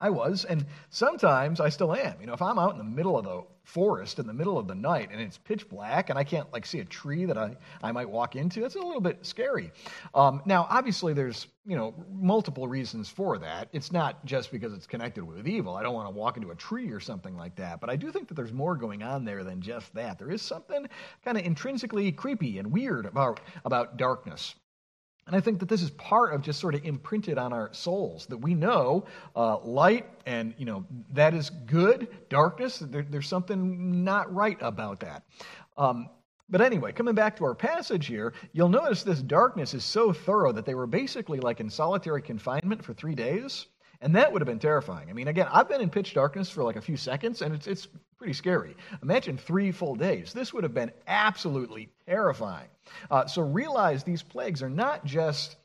I 0.05 0.11
was, 0.11 0.45
and 0.45 0.67
sometimes 0.91 1.59
I 1.59 1.69
still 1.69 1.95
am. 1.95 2.13
You 2.21 2.27
know, 2.27 2.33
if 2.33 2.41
I'm 2.41 2.59
out 2.59 2.73
in 2.73 2.77
the 2.77 2.83
middle 2.83 3.17
of 3.17 3.25
the 3.25 3.41
forest 3.63 4.19
in 4.19 4.27
the 4.27 4.33
middle 4.33 4.59
of 4.59 4.67
the 4.67 4.75
night 4.75 5.09
and 5.11 5.19
it's 5.19 5.39
pitch 5.39 5.67
black 5.67 6.11
and 6.11 6.19
I 6.19 6.23
can't 6.23 6.51
like 6.53 6.63
see 6.67 6.79
a 6.79 6.85
tree 6.85 7.25
that 7.25 7.39
I, 7.39 7.55
I 7.81 7.91
might 7.91 8.07
walk 8.07 8.35
into, 8.35 8.63
it's 8.63 8.75
a 8.75 8.79
little 8.79 9.01
bit 9.01 9.25
scary. 9.25 9.71
Um, 10.13 10.43
now, 10.45 10.67
obviously, 10.69 11.13
there's 11.13 11.47
you 11.65 11.75
know 11.75 11.95
multiple 12.13 12.67
reasons 12.67 13.09
for 13.09 13.39
that. 13.39 13.67
It's 13.73 13.91
not 13.91 14.23
just 14.25 14.51
because 14.51 14.73
it's 14.73 14.85
connected 14.85 15.23
with 15.23 15.47
evil. 15.47 15.75
I 15.75 15.81
don't 15.81 15.95
want 15.95 16.07
to 16.07 16.13
walk 16.13 16.37
into 16.37 16.51
a 16.51 16.55
tree 16.55 16.91
or 16.91 16.99
something 16.99 17.35
like 17.35 17.55
that. 17.55 17.81
But 17.81 17.89
I 17.89 17.95
do 17.95 18.11
think 18.11 18.27
that 18.27 18.35
there's 18.35 18.53
more 18.53 18.75
going 18.75 19.01
on 19.01 19.25
there 19.25 19.43
than 19.43 19.59
just 19.59 19.91
that. 19.95 20.19
There 20.19 20.29
is 20.29 20.43
something 20.43 20.85
kind 21.23 21.35
of 21.35 21.43
intrinsically 21.43 22.11
creepy 22.11 22.59
and 22.59 22.71
weird 22.71 23.07
about 23.07 23.39
about 23.65 23.97
darkness. 23.97 24.53
And 25.27 25.35
I 25.35 25.39
think 25.39 25.59
that 25.59 25.69
this 25.69 25.81
is 25.81 25.89
part 25.91 26.33
of 26.33 26.41
just 26.41 26.59
sort 26.59 26.75
of 26.75 26.85
imprinted 26.85 27.37
on 27.37 27.51
our 27.51 27.73
souls 27.73 28.25
that 28.27 28.37
we 28.37 28.53
know 28.53 29.05
uh, 29.35 29.57
light 29.59 30.07
and, 30.25 30.53
you 30.57 30.65
know, 30.65 30.85
that 31.13 31.33
is 31.33 31.49
good, 31.49 32.07
darkness, 32.29 32.79
there, 32.79 33.05
there's 33.09 33.27
something 33.27 34.03
not 34.03 34.33
right 34.33 34.57
about 34.61 34.99
that. 34.99 35.23
Um, 35.77 36.09
But 36.47 36.61
anyway, 36.61 36.91
coming 36.93 37.15
back 37.15 37.35
to 37.37 37.43
our 37.43 37.55
passage 37.55 38.05
here, 38.05 38.33
you'll 38.53 38.69
notice 38.69 39.01
this 39.01 39.23
darkness 39.23 39.73
is 39.73 39.83
so 39.83 40.13
thorough 40.13 40.51
that 40.51 40.65
they 40.65 40.75
were 40.75 40.85
basically 40.85 41.39
like 41.39 41.59
in 41.59 41.71
solitary 41.71 42.21
confinement 42.21 42.83
for 42.85 42.93
three 42.93 43.15
days. 43.15 43.65
And 44.05 44.13
that 44.15 44.31
would 44.31 44.39
have 44.39 44.47
been 44.47 44.59
terrifying. 44.59 45.09
I 45.09 45.13
mean, 45.13 45.27
again, 45.27 45.47
I've 45.51 45.67
been 45.67 45.81
in 45.81 45.89
pitch 45.89 46.13
darkness 46.13 46.47
for 46.47 46.63
like 46.63 46.75
a 46.75 46.81
few 46.81 46.95
seconds, 46.95 47.41
and 47.41 47.55
it's, 47.55 47.65
it's 47.65 47.87
pretty 48.19 48.33
scary. 48.33 48.77
Imagine 49.01 49.35
three 49.35 49.71
full 49.71 49.95
days. 49.95 50.31
This 50.31 50.53
would 50.53 50.63
have 50.63 50.75
been 50.75 50.91
absolutely 51.07 51.89
terrifying. 52.05 52.67
Uh, 53.09 53.25
so 53.25 53.41
realize 53.41 54.03
these 54.03 54.21
plagues 54.21 54.61
are 54.61 54.69
not 54.69 55.05
just 55.05 55.55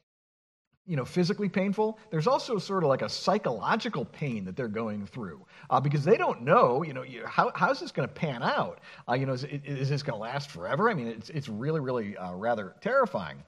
you 0.87 0.97
know, 0.97 1.05
physically 1.05 1.51
painful, 1.51 1.99
there's 2.11 2.27
also 2.27 2.57
sort 2.57 2.83
of 2.83 2.89
like 2.89 3.03
a 3.03 3.11
psychological 3.11 4.07
pain 4.07 4.47
that 4.47 4.57
they're 4.57 4.69
going 4.69 5.07
through 5.07 5.45
uh, 5.69 5.79
because 5.79 6.03
they 6.03 6.17
don't 6.17 6.41
know, 6.41 6.83
you 6.83 6.95
know, 6.95 7.05
how, 7.27 7.53
how's 7.55 7.79
this 7.79 7.93
going 7.93 8.09
to 8.09 8.15
pan 8.15 8.43
out? 8.43 8.81
Uh, 9.07 9.13
you 9.13 9.27
know, 9.27 9.35
is, 9.35 9.45
is 9.45 9.91
this 9.91 10.03
going 10.03 10.17
to 10.17 10.23
last 10.23 10.51
forever? 10.51 10.89
I 10.89 10.95
mean, 10.95 11.09
it's, 11.09 11.29
it's 11.29 11.49
really, 11.51 11.81
really 11.81 12.17
uh, 12.17 12.33
rather 12.33 12.75
terrifying. 12.81 13.45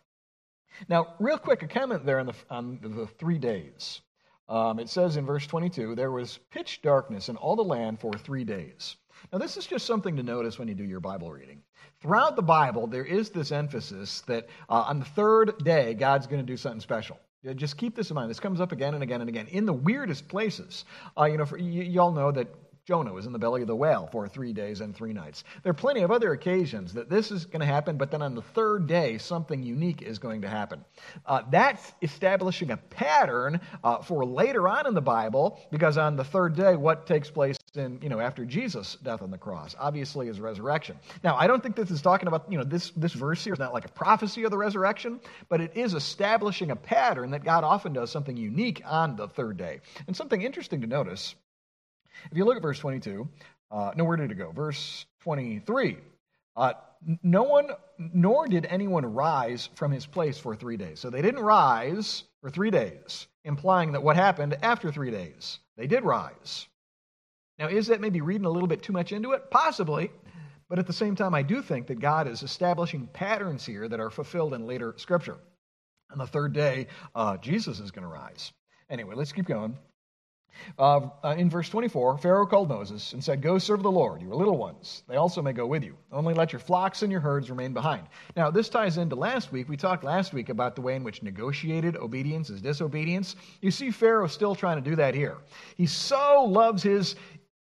Now, 0.87 1.15
real 1.19 1.39
quick, 1.39 1.63
a 1.63 1.67
comment 1.67 2.05
there 2.05 2.21
on 2.21 2.27
the, 2.27 2.35
on 2.51 2.79
the 2.83 3.07
three 3.07 3.39
days. 3.39 4.03
Um, 4.49 4.79
it 4.79 4.89
says 4.89 5.17
in 5.17 5.25
verse 5.25 5.47
22 5.47 5.95
there 5.95 6.11
was 6.11 6.39
pitch 6.51 6.83
darkness 6.83 7.29
in 7.29 7.37
all 7.37 7.57
the 7.57 7.63
land 7.63 8.01
for 8.01 8.13
three 8.13 8.45
days. 8.45 8.97
Now, 9.33 9.39
this 9.39 9.57
is 9.57 9.67
just 9.67 9.87
something 9.87 10.17
to 10.17 10.23
notice 10.23 10.59
when 10.59 10.69
you 10.69 10.75
do 10.75 10.85
your 10.85 11.01
Bible 11.01 11.31
reading. 11.31 11.63
Throughout 12.01 12.35
the 12.35 12.43
Bible, 12.43 12.87
there 12.87 13.05
is 13.05 13.31
this 13.31 13.53
emphasis 13.53 14.23
that 14.23 14.49
uh, 14.69 14.85
on 14.89 14.99
the 14.99 15.05
third 15.05 15.63
day, 15.65 15.95
God's 15.95 16.27
going 16.27 16.45
to 16.45 16.47
do 16.47 16.57
something 16.57 16.81
special. 16.81 17.19
Just 17.55 17.77
keep 17.77 17.97
this 17.97 18.11
in 18.11 18.15
mind. 18.15 18.31
This 18.31 18.41
comes 18.41 18.61
up 18.61 18.73
again 18.73 18.95
and 18.95 19.03
again 19.03 19.21
and 19.21 19.29
again 19.29 19.49
in 19.49 19.67
the 19.67 19.73
weirdest 19.73 20.29
places. 20.29 20.85
Uh, 21.19 21.25
you 21.25 21.39
know, 21.39 21.45
for, 21.45 21.59
you, 21.59 22.01
all 22.01 22.13
know 22.13 22.31
that 22.31 22.49
Jonah 22.85 23.13
was 23.13 23.27
in 23.27 23.33
the 23.33 23.39
belly 23.39 23.61
of 23.63 23.69
the 23.69 23.77
whale 23.77 24.09
for 24.11 24.27
three 24.27 24.53
days 24.53 24.81
and 24.81 24.93
three 24.93 25.13
nights. 25.13 25.45
There 25.63 25.71
are 25.71 25.75
plenty 25.75 26.01
of 26.01 26.11
other 26.11 26.33
occasions 26.33 26.93
that 26.95 27.09
this 27.09 27.31
is 27.31 27.47
going 27.47 27.61
to 27.61 27.67
happen, 27.67 27.97
but 27.97 28.11
then 28.11 28.23
on 28.23 28.35
the 28.35 28.43
third 28.43 28.89
day, 28.89 29.19
something 29.19 29.63
unique 29.63 30.03
is 30.03 30.19
going 30.19 30.43
to 30.43 30.49
happen. 30.49 30.85
Uh, 31.25 31.43
that's 31.49 31.93
establishing 32.03 32.73
a 32.73 32.77
pattern 32.77 33.61
uh, 33.85 33.99
for 33.99 34.25
later 34.25 34.67
on 34.67 34.89
in 34.89 34.95
the 34.95 35.01
Bible, 35.01 35.61
because 35.71 35.97
on 35.97 36.17
the 36.17 36.25
third 36.25 36.57
day, 36.57 36.75
what 36.75 37.07
takes 37.07 37.31
place 37.31 37.57
in, 37.77 38.01
you 38.03 38.09
know, 38.09 38.19
after 38.19 38.45
Jesus' 38.45 38.97
death 38.97 39.23
on 39.23 39.31
the 39.31 39.39
cross? 39.39 39.77
Obviously, 39.79 40.27
is 40.27 40.41
resurrection. 40.41 40.99
Now, 41.23 41.37
I 41.37 41.47
don't 41.47 41.63
think 41.63 41.77
this 41.77 41.93
is 41.93 42.03
talking 42.03 42.27
about, 42.27 42.51
you 42.51 42.59
know, 42.59 42.65
this, 42.65 42.91
this 42.97 43.13
verse 43.13 43.45
here 43.45 43.53
is 43.53 43.61
not 43.61 43.73
like 43.73 43.85
a 43.85 43.93
prophecy 43.93 44.43
of 44.43 44.51
the 44.51 44.59
resurrection, 44.59 45.21
but 45.49 45.61
it 45.61 45.77
is 45.77 45.95
establishing 45.95 46.73
a 46.73 46.77
pattern 46.77 47.31
that 47.31 47.45
God 47.45 47.63
often 47.63 47.93
does 47.93 48.11
something 48.11 48.37
unique 48.37 48.83
on 48.85 49.15
the 49.15 49.29
third 49.29 49.57
day. 49.57 49.79
And 50.09 50.17
something 50.17 50.43
interesting 50.43 50.81
to 50.81 50.89
notice 50.89 51.37
if 52.31 52.37
you 52.37 52.45
look 52.45 52.57
at 52.57 52.63
verse 52.63 52.79
22, 52.79 53.29
uh, 53.71 53.93
no, 53.97 54.05
where 54.05 54.17
did 54.17 54.31
it 54.31 54.35
go? 54.35 54.53
Verse 54.53 55.07
23. 55.21 55.97
Uh, 56.57 56.73
no 57.23 57.43
one, 57.43 57.69
nor 57.99 58.47
did 58.47 58.67
anyone 58.67 59.07
rise 59.07 59.71
from 59.75 59.91
his 59.91 60.07
place 60.07 60.39
for 60.39 60.55
three 60.55 60.77
days. 60.77 61.01
So 61.01 61.11
they 61.11 61.23
didn't 61.23 61.43
rise 61.43 62.25
for 62.41 62.51
three 62.51 62.71
days, 62.71 63.27
implying 63.45 63.93
that 63.93 64.03
what 64.03 64.17
happened 64.17 64.57
after 64.63 64.93
three 64.93 65.11
days? 65.11 65.59
They 65.77 65.87
did 65.87 66.05
rise. 66.05 66.69
Now, 67.59 67.69
is 67.69 67.87
that 67.89 68.01
maybe 68.01 68.21
reading 68.21 68.45
a 68.45 68.51
little 68.51 68.69
bit 68.69 68.83
too 68.83 68.93
much 68.93 69.13
into 69.13 69.33
it? 69.33 69.51
Possibly. 69.51 70.11
But 70.69 70.79
at 70.79 70.87
the 70.87 70.93
same 70.93 71.15
time, 71.15 71.35
I 71.35 71.43
do 71.43 71.61
think 71.61 71.87
that 71.89 72.01
God 72.01 72.27
is 72.27 72.43
establishing 72.43 73.07
patterns 73.09 73.67
here 73.67 73.89
that 73.89 74.01
are 74.01 74.11
fulfilled 74.11 74.55
in 74.55 74.67
later 74.67 74.95
scripture. 74.97 75.37
On 76.11 76.19
the 76.19 76.27
third 76.27 76.53
day, 76.53 76.87
uh, 77.15 77.37
Jesus 77.39 77.79
is 77.79 77.91
going 77.91 78.05
to 78.05 78.09
rise. 78.09 78.53
Anyway, 78.89 79.15
let's 79.15 79.33
keep 79.33 79.47
going. 79.47 79.77
Uh, 80.79 81.09
uh, 81.25 81.35
in 81.37 81.51
verse 81.51 81.69
24, 81.69 82.19
Pharaoh 82.19 82.47
called 82.47 82.69
Moses 82.69 83.13
and 83.13 83.23
said, 83.23 83.43
Go 83.43 83.59
serve 83.59 83.83
the 83.83 83.91
Lord, 83.91 84.23
your 84.23 84.35
little 84.35 84.57
ones. 84.57 85.03
They 85.09 85.17
also 85.17 85.43
may 85.43 85.53
go 85.53 85.67
with 85.67 85.85
you. 85.85 85.97
Only 86.11 86.35
let 86.35 86.53
your 86.53 86.61
flocks 86.61 87.03
and 87.03 87.11
your 87.11 87.21
herds 87.21 87.51
remain 87.51 87.73
behind. 87.73 88.07
Now, 88.37 88.51
this 88.51 88.69
ties 88.69 88.99
into 88.99 89.17
last 89.17 89.53
week. 89.53 89.69
We 89.69 89.77
talked 89.77 90.05
last 90.05 90.33
week 90.33 90.49
about 90.49 90.75
the 90.75 90.83
way 90.83 90.97
in 90.97 91.05
which 91.05 91.23
negotiated 91.23 91.97
obedience 91.97 92.51
is 92.51 92.61
disobedience. 92.61 93.37
You 93.61 93.71
see 93.71 93.91
Pharaoh 93.91 94.27
still 94.27 94.55
trying 94.55 94.83
to 94.83 94.91
do 94.91 94.97
that 94.97 95.15
here. 95.15 95.39
He 95.77 95.87
so 95.87 96.45
loves 96.45 96.83
his 96.83 97.17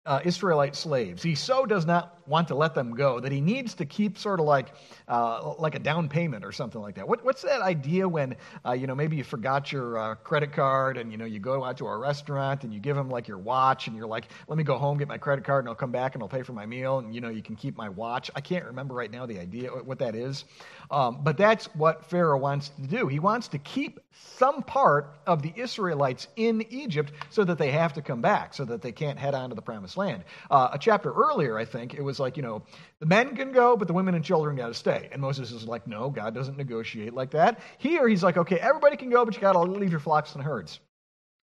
uh, 0.05 0.21
Israelite 0.23 0.75
slaves. 0.75 1.21
He 1.21 1.35
so 1.35 1.65
does 1.65 1.85
not 1.85 2.16
want 2.27 2.47
to 2.49 2.55
let 2.55 2.75
them 2.75 2.93
go 2.95 3.19
that 3.19 3.31
he 3.31 3.41
needs 3.41 3.73
to 3.75 3.85
keep 3.85 4.17
sort 4.17 4.39
of 4.39 4.45
like 4.45 4.73
uh, 5.07 5.53
like 5.57 5.75
a 5.75 5.79
down 5.79 6.09
payment 6.09 6.43
or 6.43 6.51
something 6.51 6.81
like 6.81 6.95
that. 6.95 7.07
What, 7.07 7.23
what's 7.23 7.41
that 7.43 7.61
idea 7.61 8.07
when 8.07 8.35
uh, 8.65 8.73
you 8.73 8.87
know 8.87 8.95
maybe 8.95 9.15
you 9.15 9.23
forgot 9.23 9.71
your 9.71 9.97
uh, 9.97 10.15
credit 10.15 10.51
card 10.51 10.97
and 10.97 11.11
you 11.11 11.17
know 11.17 11.25
you 11.25 11.39
go 11.39 11.63
out 11.63 11.77
to 11.77 11.87
a 11.87 11.97
restaurant 11.97 12.63
and 12.63 12.73
you 12.73 12.79
give 12.79 12.97
him 12.97 13.09
like 13.09 13.27
your 13.27 13.37
watch 13.37 13.87
and 13.87 13.95
you're 13.95 14.07
like, 14.07 14.27
let 14.47 14.57
me 14.57 14.63
go 14.63 14.77
home 14.77 14.97
get 14.97 15.07
my 15.07 15.17
credit 15.17 15.45
card 15.45 15.63
and 15.63 15.69
I'll 15.69 15.75
come 15.75 15.91
back 15.91 16.15
and 16.15 16.23
I'll 16.23 16.29
pay 16.29 16.43
for 16.43 16.53
my 16.53 16.65
meal 16.65 16.99
and 16.99 17.13
you 17.13 17.21
know 17.21 17.29
you 17.29 17.41
can 17.41 17.55
keep 17.55 17.77
my 17.77 17.89
watch. 17.89 18.29
I 18.35 18.41
can't 18.41 18.65
remember 18.65 18.95
right 18.95 19.11
now 19.11 19.25
the 19.25 19.39
idea 19.39 19.69
what 19.69 19.99
that 19.99 20.15
is, 20.15 20.45
um, 20.91 21.19
but 21.23 21.37
that's 21.37 21.65
what 21.75 22.05
Pharaoh 22.05 22.37
wants 22.37 22.69
to 22.69 22.81
do. 22.87 23.07
He 23.07 23.19
wants 23.19 23.47
to 23.49 23.57
keep 23.57 23.99
some 24.37 24.63
part 24.63 25.17
of 25.25 25.41
the 25.41 25.53
Israelites 25.55 26.27
in 26.35 26.65
Egypt 26.69 27.11
so 27.29 27.43
that 27.43 27.57
they 27.57 27.71
have 27.71 27.93
to 27.93 28.01
come 28.01 28.21
back, 28.21 28.53
so 28.53 28.65
that 28.65 28.81
they 28.81 28.91
can't 28.91 29.17
head 29.17 29.33
on 29.33 29.49
to 29.49 29.55
the 29.55 29.61
promised 29.61 29.97
land. 29.97 30.23
Uh, 30.49 30.69
a 30.73 30.79
chapter 30.79 31.11
earlier, 31.11 31.57
I 31.57 31.65
think 31.65 31.93
it 31.93 32.01
was 32.01 32.16
was 32.17 32.19
like, 32.19 32.37
you 32.37 32.43
know, 32.43 32.63
the 32.99 33.05
men 33.05 33.35
can 33.35 33.51
go, 33.51 33.77
but 33.77 33.87
the 33.87 33.93
women 33.93 34.15
and 34.15 34.25
children 34.25 34.55
got 34.55 34.67
to 34.67 34.73
stay. 34.73 35.09
And 35.11 35.21
Moses 35.21 35.51
is 35.51 35.65
like, 35.65 35.87
no, 35.87 36.09
God 36.09 36.33
doesn't 36.33 36.57
negotiate 36.57 37.13
like 37.13 37.31
that. 37.31 37.59
Here, 37.77 38.07
he's 38.07 38.23
like, 38.23 38.37
okay, 38.37 38.57
everybody 38.57 38.97
can 38.97 39.09
go, 39.09 39.23
but 39.23 39.35
you 39.35 39.41
got 39.41 39.53
to 39.53 39.59
leave 39.59 39.91
your 39.91 39.99
flocks 39.99 40.33
and 40.33 40.43
herds. 40.43 40.79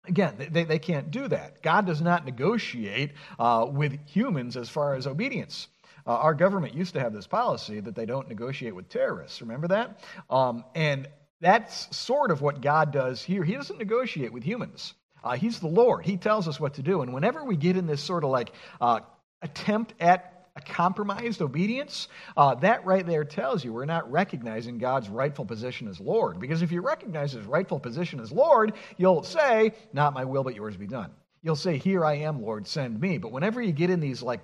Again, 0.05 0.35
they, 0.51 0.65
they 0.65 0.79
can't 0.79 1.11
do 1.11 1.27
that. 1.29 1.61
God 1.61 1.85
does 1.85 2.01
not 2.01 2.25
negotiate 2.25 3.11
uh, 3.39 3.67
with 3.69 3.97
humans 4.07 4.57
as 4.57 4.69
far 4.69 4.95
as 4.95 5.07
obedience. 5.07 5.67
Uh, 6.05 6.15
our 6.15 6.33
government 6.33 6.73
used 6.73 6.95
to 6.95 6.99
have 6.99 7.13
this 7.13 7.27
policy 7.27 7.79
that 7.79 7.95
they 7.95 8.05
don't 8.05 8.27
negotiate 8.27 8.75
with 8.75 8.89
terrorists. 8.89 9.41
Remember 9.41 9.69
that? 9.69 10.01
Um, 10.29 10.65
and 10.75 11.07
that's 11.39 11.95
sort 11.95 12.31
of 12.31 12.41
what 12.41 12.61
God 12.61 12.91
does 12.91 13.21
here. 13.21 13.43
He 13.43 13.53
doesn't 13.53 13.79
negotiate 13.79 14.33
with 14.33 14.43
humans. 14.43 14.93
Uh, 15.23 15.37
he's 15.37 15.59
the 15.59 15.67
Lord. 15.67 16.05
He 16.05 16.17
tells 16.17 16.49
us 16.49 16.59
what 16.59 16.73
to 16.73 16.83
do. 16.83 17.01
And 17.01 17.13
whenever 17.13 17.43
we 17.45 17.55
get 17.55 17.77
in 17.77 17.85
this 17.85 18.01
sort 18.01 18.25
of 18.25 18.29
like 18.29 18.51
uh, 18.81 18.99
attempt 19.41 19.93
at 19.99 20.32
a 20.55 20.61
compromised 20.61 21.41
obedience, 21.41 22.09
uh, 22.37 22.53
that 22.55 22.85
right 22.85 23.05
there 23.05 23.23
tells 23.23 23.63
you 23.63 23.73
we're 23.73 23.85
not 23.85 24.09
recognizing 24.11 24.77
God's 24.77 25.09
rightful 25.09 25.45
position 25.45 25.87
as 25.87 25.99
Lord. 25.99 26.39
Because 26.39 26.61
if 26.61 26.71
you 26.71 26.81
recognize 26.81 27.31
his 27.31 27.45
rightful 27.45 27.79
position 27.79 28.19
as 28.19 28.31
Lord, 28.31 28.73
you'll 28.97 29.23
say, 29.23 29.73
Not 29.93 30.13
my 30.13 30.23
will, 30.23 30.43
but 30.43 30.55
yours 30.55 30.77
be 30.77 30.87
done. 30.87 31.11
You'll 31.41 31.55
say, 31.55 31.77
Here 31.77 32.05
I 32.05 32.15
am, 32.17 32.41
Lord, 32.41 32.67
send 32.67 32.99
me. 32.99 33.17
But 33.17 33.31
whenever 33.31 33.61
you 33.61 33.71
get 33.71 33.89
in 33.89 33.99
these 33.99 34.21
like 34.21 34.41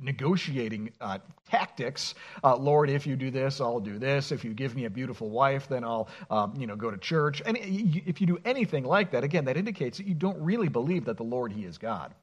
negotiating 0.00 0.92
uh, 1.00 1.18
tactics. 1.50 2.14
Uh, 2.44 2.54
Lord, 2.56 2.90
if 2.90 3.06
you 3.06 3.16
do 3.16 3.30
this, 3.30 3.60
I'll 3.60 3.80
do 3.80 3.98
this. 3.98 4.30
If 4.30 4.44
you 4.44 4.52
give 4.52 4.76
me 4.76 4.84
a 4.84 4.90
beautiful 4.90 5.30
wife, 5.30 5.68
then 5.68 5.84
I'll, 5.84 6.08
um, 6.30 6.54
you 6.56 6.66
know, 6.66 6.76
go 6.76 6.90
to 6.90 6.98
church. 6.98 7.40
And 7.46 7.56
if 7.56 8.20
you 8.20 8.26
do 8.26 8.38
anything 8.44 8.84
like 8.84 9.10
that, 9.12 9.24
again, 9.24 9.44
that 9.46 9.56
indicates 9.56 9.96
that 9.98 10.06
you 10.06 10.14
don't 10.14 10.38
really 10.38 10.68
believe 10.68 11.04
that 11.06 11.16
the 11.16 11.22
Lord, 11.22 11.52
He 11.52 11.64
is 11.64 11.78
God. 11.78 12.14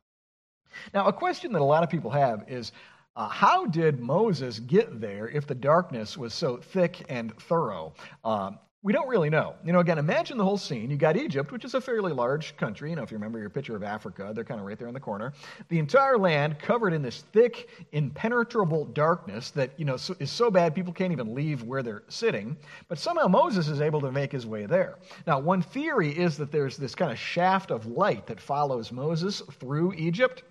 Now, 0.93 1.07
a 1.07 1.13
question 1.13 1.51
that 1.53 1.61
a 1.61 1.65
lot 1.65 1.83
of 1.83 1.89
people 1.89 2.11
have 2.11 2.45
is 2.47 2.71
uh, 3.15 3.29
how 3.29 3.65
did 3.65 3.99
Moses 3.99 4.59
get 4.59 4.99
there 4.99 5.29
if 5.29 5.45
the 5.45 5.55
darkness 5.55 6.17
was 6.17 6.33
so 6.33 6.57
thick 6.57 7.05
and 7.09 7.35
thorough? 7.37 7.93
Um, 8.23 8.57
we 8.83 8.91
don't 8.91 9.07
really 9.07 9.29
know. 9.29 9.55
You 9.63 9.71
know, 9.71 9.79
again, 9.79 9.97
imagine 9.97 10.37
the 10.37 10.43
whole 10.43 10.57
scene. 10.57 10.91
You 10.91 10.97
got 10.97 11.15
Egypt, 11.15 11.53
which 11.53 11.63
is 11.63 11.73
a 11.73 11.79
fairly 11.79 12.11
large 12.11 12.57
country. 12.57 12.89
You 12.89 12.97
know, 12.97 13.03
if 13.03 13.11
you 13.11 13.15
remember 13.15 13.39
your 13.39 13.49
picture 13.49 13.77
of 13.77 13.83
Africa, 13.83 14.33
they're 14.35 14.43
kind 14.43 14.59
of 14.59 14.65
right 14.65 14.77
there 14.77 14.89
in 14.89 14.93
the 14.93 14.99
corner. 14.99 15.31
The 15.69 15.79
entire 15.79 16.17
land 16.17 16.59
covered 16.59 16.91
in 16.91 17.01
this 17.01 17.23
thick, 17.31 17.69
impenetrable 17.93 18.83
darkness 18.83 19.51
that, 19.51 19.71
you 19.77 19.85
know, 19.85 19.97
is 20.19 20.29
so 20.29 20.51
bad 20.51 20.75
people 20.75 20.91
can't 20.91 21.13
even 21.13 21.33
leave 21.33 21.63
where 21.63 21.81
they're 21.81 22.03
sitting. 22.09 22.57
But 22.89 22.99
somehow 22.99 23.27
Moses 23.27 23.69
is 23.69 23.79
able 23.79 24.01
to 24.01 24.11
make 24.11 24.33
his 24.33 24.45
way 24.45 24.65
there. 24.65 24.97
Now, 25.25 25.39
one 25.39 25.61
theory 25.61 26.09
is 26.09 26.35
that 26.37 26.51
there's 26.51 26.75
this 26.75 26.93
kind 26.93 27.11
of 27.11 27.17
shaft 27.17 27.71
of 27.71 27.85
light 27.85 28.27
that 28.27 28.41
follows 28.41 28.91
Moses 28.91 29.41
through 29.59 29.93
Egypt. 29.93 30.43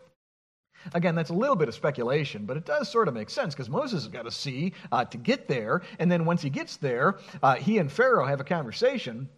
Again, 0.94 1.14
that's 1.14 1.30
a 1.30 1.34
little 1.34 1.56
bit 1.56 1.68
of 1.68 1.74
speculation, 1.74 2.46
but 2.46 2.56
it 2.56 2.64
does 2.64 2.88
sort 2.88 3.08
of 3.08 3.14
make 3.14 3.30
sense 3.30 3.54
because 3.54 3.68
Moses 3.68 4.04
has 4.04 4.12
got 4.12 4.24
to 4.24 4.30
see 4.30 4.72
uh, 4.90 5.04
to 5.06 5.18
get 5.18 5.48
there. 5.48 5.82
And 5.98 6.10
then 6.10 6.24
once 6.24 6.42
he 6.42 6.50
gets 6.50 6.76
there, 6.76 7.18
uh, 7.42 7.54
he 7.56 7.78
and 7.78 7.90
Pharaoh 7.90 8.26
have 8.26 8.40
a 8.40 8.44
conversation. 8.44 9.28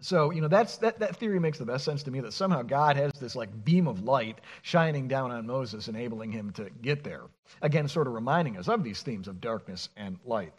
So, 0.00 0.32
you 0.32 0.40
know, 0.40 0.48
that's, 0.48 0.78
that, 0.78 0.98
that 0.98 1.16
theory 1.16 1.38
makes 1.38 1.58
the 1.58 1.64
best 1.64 1.84
sense 1.84 2.02
to 2.02 2.10
me 2.10 2.18
that 2.20 2.32
somehow 2.32 2.62
God 2.62 2.96
has 2.96 3.12
this 3.20 3.36
like 3.36 3.64
beam 3.64 3.86
of 3.86 4.02
light 4.02 4.40
shining 4.62 5.06
down 5.06 5.30
on 5.30 5.46
Moses, 5.46 5.86
enabling 5.86 6.32
him 6.32 6.50
to 6.54 6.70
get 6.82 7.04
there. 7.04 7.22
Again, 7.62 7.86
sort 7.86 8.08
of 8.08 8.14
reminding 8.14 8.58
us 8.58 8.68
of 8.68 8.82
these 8.82 9.02
themes 9.02 9.28
of 9.28 9.40
darkness 9.40 9.90
and 9.96 10.18
light. 10.24 10.52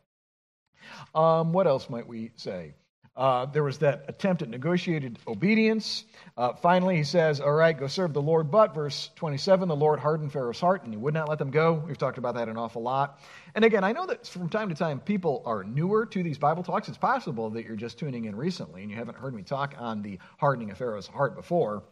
Um, 1.14 1.52
what 1.52 1.68
else 1.68 1.90
might 1.90 2.08
we 2.08 2.32
say? 2.36 2.74
Uh, 3.16 3.46
there 3.46 3.64
was 3.64 3.78
that 3.78 4.06
attempt 4.08 4.42
at 4.42 4.50
negotiated 4.50 5.20
obedience. 5.28 6.04
Uh, 6.36 6.54
finally, 6.54 6.98
he 6.98 7.04
says, 7.04 7.40
All 7.40 7.52
right, 7.52 7.78
go 7.78 7.86
serve 7.86 8.12
the 8.12 8.22
Lord. 8.22 8.50
But, 8.50 8.74
verse 8.74 9.12
27, 9.16 9.68
the 9.68 9.76
Lord 9.76 10.00
hardened 10.00 10.32
Pharaoh's 10.34 10.60
heart 10.60 10.84
and 10.84 10.92
he 10.92 10.98
would 10.98 11.14
not 11.14 11.30
let 11.30 11.38
them 11.38 11.52
go. 11.52 11.74
We've 11.74 11.98
talked 11.98 12.18
about 12.18 12.36
that 12.36 12.50
an 12.50 12.58
awful 12.58 12.82
lot. 12.82 13.20
And 13.54 13.64
again, 13.64 13.84
I 13.84 13.92
know 13.92 14.08
that 14.08 14.26
from 14.26 14.50
time 14.50 14.70
to 14.70 14.76
time 14.76 15.00
people 15.00 15.44
are 15.46 15.64
newer 15.64 16.08
to 16.08 16.24
these 16.24 16.40
Bible 16.40 16.64
talks. 16.64 16.88
It's 16.88 16.98
possible 16.98 17.52
that 17.52 17.66
you're 17.66 17.76
just 17.76 18.00
tuning 18.00 18.26
in 18.26 18.36
recently 18.36 18.82
and 18.82 18.90
you 18.90 18.98
haven't 18.98 19.18
heard 19.18 19.36
me 19.36 19.44
talk 19.44 19.76
on 19.78 20.02
the 20.02 20.18
hardening 20.40 20.72
of 20.72 20.78
Pharaoh's 20.80 21.06
heart 21.06 21.36
before. 21.36 21.84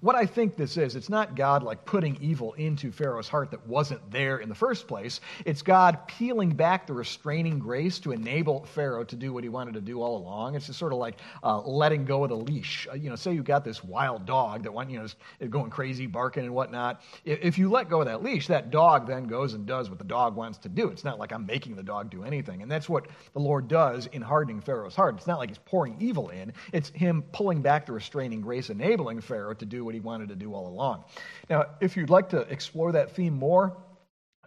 What 0.00 0.14
I 0.14 0.26
think 0.26 0.56
this 0.56 0.76
is, 0.76 0.96
it's 0.96 1.08
not 1.08 1.34
God 1.34 1.62
like 1.62 1.84
putting 1.84 2.16
evil 2.20 2.52
into 2.54 2.92
Pharaoh's 2.92 3.28
heart 3.28 3.50
that 3.50 3.66
wasn't 3.66 4.10
there 4.10 4.38
in 4.38 4.48
the 4.48 4.54
first 4.54 4.86
place. 4.86 5.20
It's 5.44 5.62
God 5.62 6.06
peeling 6.06 6.50
back 6.50 6.86
the 6.86 6.92
restraining 6.92 7.58
grace 7.58 7.98
to 8.00 8.12
enable 8.12 8.64
Pharaoh 8.66 9.04
to 9.04 9.16
do 9.16 9.32
what 9.32 9.42
he 9.42 9.48
wanted 9.48 9.74
to 9.74 9.80
do 9.80 10.02
all 10.02 10.18
along. 10.18 10.54
It's 10.54 10.66
just 10.66 10.78
sort 10.78 10.92
of 10.92 10.98
like 10.98 11.16
uh, 11.42 11.60
letting 11.62 12.04
go 12.04 12.24
of 12.24 12.30
the 12.30 12.36
leash. 12.36 12.86
Uh, 12.90 12.94
you 12.94 13.08
know, 13.08 13.16
say 13.16 13.32
you 13.32 13.42
got 13.42 13.64
this 13.64 13.82
wild 13.82 14.26
dog 14.26 14.64
that 14.64 14.72
went, 14.72 14.90
you 14.90 14.98
know, 14.98 15.04
is 15.04 15.16
going 15.48 15.70
crazy, 15.70 16.06
barking 16.06 16.44
and 16.44 16.54
whatnot. 16.54 17.02
If 17.24 17.58
you 17.58 17.70
let 17.70 17.88
go 17.88 18.00
of 18.00 18.06
that 18.06 18.22
leash, 18.22 18.46
that 18.48 18.70
dog 18.70 19.06
then 19.06 19.24
goes 19.24 19.54
and 19.54 19.66
does 19.66 19.88
what 19.88 19.98
the 19.98 20.04
dog 20.04 20.36
wants 20.36 20.58
to 20.58 20.68
do. 20.68 20.88
It's 20.88 21.04
not 21.04 21.18
like 21.18 21.32
I'm 21.32 21.46
making 21.46 21.76
the 21.76 21.82
dog 21.82 22.10
do 22.10 22.24
anything. 22.24 22.62
And 22.62 22.70
that's 22.70 22.88
what 22.88 23.08
the 23.32 23.40
Lord 23.40 23.68
does 23.68 24.06
in 24.06 24.20
hardening 24.20 24.60
Pharaoh's 24.60 24.94
heart. 24.94 25.16
It's 25.16 25.26
not 25.26 25.38
like 25.38 25.48
he's 25.48 25.58
pouring 25.58 25.96
evil 26.00 26.28
in. 26.28 26.52
It's 26.72 26.90
him 26.90 27.22
pulling 27.32 27.62
back 27.62 27.86
the 27.86 27.92
restraining 27.92 28.40
grace, 28.40 28.70
enabling 28.70 29.20
Pharaoh 29.20 29.54
to 29.54 29.64
do 29.64 29.85
what 29.86 29.94
he 29.94 30.00
wanted 30.00 30.28
to 30.28 30.36
do 30.36 30.52
all 30.52 30.68
along. 30.68 31.04
Now, 31.48 31.64
if 31.80 31.96
you'd 31.96 32.10
like 32.10 32.28
to 32.30 32.40
explore 32.40 32.92
that 32.92 33.12
theme 33.12 33.32
more, 33.32 33.76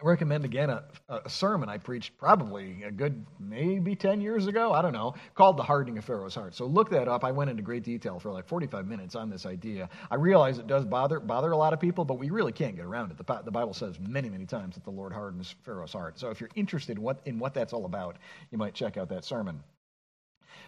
I 0.00 0.06
recommend 0.06 0.44
again 0.44 0.70
a, 0.70 0.84
a, 1.08 1.28
sermon 1.28 1.68
I 1.68 1.76
preached 1.76 2.16
probably 2.16 2.84
a 2.84 2.90
good 2.90 3.26
maybe 3.38 3.94
10 3.94 4.22
years 4.22 4.46
ago, 4.46 4.72
I 4.72 4.80
don't 4.80 4.94
know, 4.94 5.14
called 5.34 5.58
The 5.58 5.62
Hardening 5.62 5.98
of 5.98 6.04
Pharaoh's 6.06 6.34
Heart. 6.34 6.54
So 6.54 6.64
look 6.64 6.88
that 6.90 7.06
up. 7.06 7.22
I 7.22 7.32
went 7.32 7.50
into 7.50 7.62
great 7.62 7.82
detail 7.82 8.18
for 8.18 8.32
like 8.32 8.46
45 8.46 8.86
minutes 8.86 9.14
on 9.14 9.28
this 9.28 9.44
idea. 9.44 9.90
I 10.10 10.14
realize 10.14 10.58
it 10.58 10.66
does 10.66 10.86
bother, 10.86 11.20
bother 11.20 11.52
a 11.52 11.56
lot 11.56 11.74
of 11.74 11.80
people, 11.80 12.06
but 12.06 12.18
we 12.18 12.30
really 12.30 12.52
can't 12.52 12.76
get 12.76 12.86
around 12.86 13.10
it. 13.10 13.18
The, 13.18 13.42
the 13.44 13.50
Bible 13.50 13.74
says 13.74 13.98
many, 14.00 14.30
many 14.30 14.46
times 14.46 14.74
that 14.76 14.84
the 14.84 14.90
Lord 14.90 15.12
hardens 15.12 15.54
Pharaoh's 15.64 15.92
heart. 15.92 16.18
So 16.18 16.30
if 16.30 16.40
you're 16.40 16.50
interested 16.54 16.96
in 16.96 17.02
what, 17.02 17.20
in 17.26 17.38
what 17.38 17.52
that's 17.52 17.74
all 17.74 17.84
about, 17.84 18.16
you 18.50 18.56
might 18.56 18.72
check 18.72 18.96
out 18.96 19.10
that 19.10 19.24
sermon. 19.24 19.62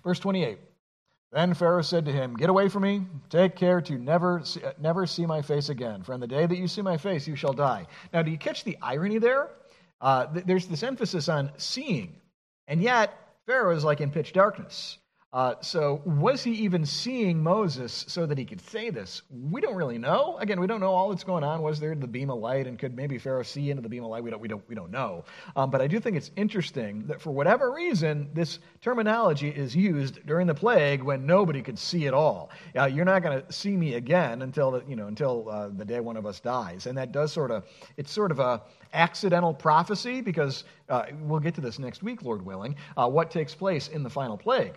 Verse 0.04 0.18
28. 0.18 0.58
Then 1.32 1.54
Pharaoh 1.54 1.82
said 1.82 2.04
to 2.04 2.12
him, 2.12 2.34
Get 2.36 2.50
away 2.50 2.68
from 2.68 2.82
me. 2.82 3.06
Take 3.30 3.56
care 3.56 3.80
to 3.80 3.98
never 3.98 4.42
see, 4.44 4.60
never 4.78 5.06
see 5.06 5.24
my 5.24 5.40
face 5.40 5.70
again. 5.70 6.02
For 6.02 6.12
in 6.12 6.20
the 6.20 6.26
day 6.26 6.44
that 6.44 6.58
you 6.58 6.68
see 6.68 6.82
my 6.82 6.98
face, 6.98 7.26
you 7.26 7.36
shall 7.36 7.54
die. 7.54 7.86
Now, 8.12 8.22
do 8.22 8.30
you 8.30 8.36
catch 8.36 8.64
the 8.64 8.76
irony 8.82 9.18
there? 9.18 9.48
Uh, 10.00 10.26
th- 10.26 10.44
there's 10.44 10.66
this 10.66 10.82
emphasis 10.82 11.30
on 11.30 11.50
seeing. 11.56 12.14
And 12.68 12.82
yet, 12.82 13.16
Pharaoh 13.46 13.74
is 13.74 13.82
like 13.82 14.02
in 14.02 14.10
pitch 14.10 14.34
darkness. 14.34 14.98
Uh, 15.32 15.54
so, 15.62 16.02
was 16.04 16.42
he 16.42 16.50
even 16.52 16.84
seeing 16.84 17.42
Moses 17.42 18.04
so 18.06 18.26
that 18.26 18.36
he 18.36 18.44
could 18.44 18.60
say 18.60 18.90
this? 18.90 19.22
We 19.50 19.62
don't 19.62 19.76
really 19.76 19.96
know. 19.96 20.36
Again, 20.40 20.60
we 20.60 20.66
don't 20.66 20.80
know 20.80 20.92
all 20.92 21.08
that's 21.08 21.24
going 21.24 21.42
on. 21.42 21.62
Was 21.62 21.80
there 21.80 21.94
the 21.94 22.06
beam 22.06 22.28
of 22.28 22.38
light, 22.38 22.66
and 22.66 22.78
could 22.78 22.94
maybe 22.94 23.16
Pharaoh 23.16 23.42
see 23.42 23.70
into 23.70 23.82
the 23.82 23.88
beam 23.88 24.04
of 24.04 24.10
light? 24.10 24.22
We 24.22 24.30
don't, 24.30 24.42
we 24.42 24.48
don't, 24.48 24.68
we 24.68 24.74
don't 24.74 24.90
know. 24.90 25.24
Um, 25.56 25.70
but 25.70 25.80
I 25.80 25.86
do 25.86 26.00
think 26.00 26.18
it's 26.18 26.30
interesting 26.36 27.06
that 27.06 27.18
for 27.18 27.30
whatever 27.30 27.72
reason, 27.72 28.28
this 28.34 28.58
terminology 28.82 29.48
is 29.48 29.74
used 29.74 30.26
during 30.26 30.46
the 30.46 30.54
plague 30.54 31.02
when 31.02 31.24
nobody 31.24 31.62
could 31.62 31.78
see 31.78 32.06
at 32.06 32.12
all. 32.12 32.50
Uh, 32.76 32.84
you're 32.84 33.06
not 33.06 33.22
going 33.22 33.40
to 33.40 33.50
see 33.50 33.74
me 33.74 33.94
again 33.94 34.42
until 34.42 34.70
the, 34.70 34.84
you 34.86 34.96
know 34.96 35.06
until 35.06 35.48
uh, 35.48 35.68
the 35.68 35.84
day 35.84 36.00
one 36.00 36.18
of 36.18 36.26
us 36.26 36.40
dies, 36.40 36.84
and 36.84 36.98
that 36.98 37.10
does 37.10 37.32
sort 37.32 37.50
of 37.50 37.64
it's 37.96 38.12
sort 38.12 38.32
of 38.32 38.38
a 38.38 38.60
accidental 38.92 39.54
prophecy 39.54 40.20
because 40.20 40.64
uh, 40.90 41.04
we'll 41.22 41.40
get 41.40 41.54
to 41.54 41.62
this 41.62 41.78
next 41.78 42.02
week, 42.02 42.22
Lord 42.22 42.44
willing. 42.44 42.76
Uh, 42.98 43.08
what 43.08 43.30
takes 43.30 43.54
place 43.54 43.88
in 43.88 44.02
the 44.02 44.10
final 44.10 44.36
plague? 44.36 44.74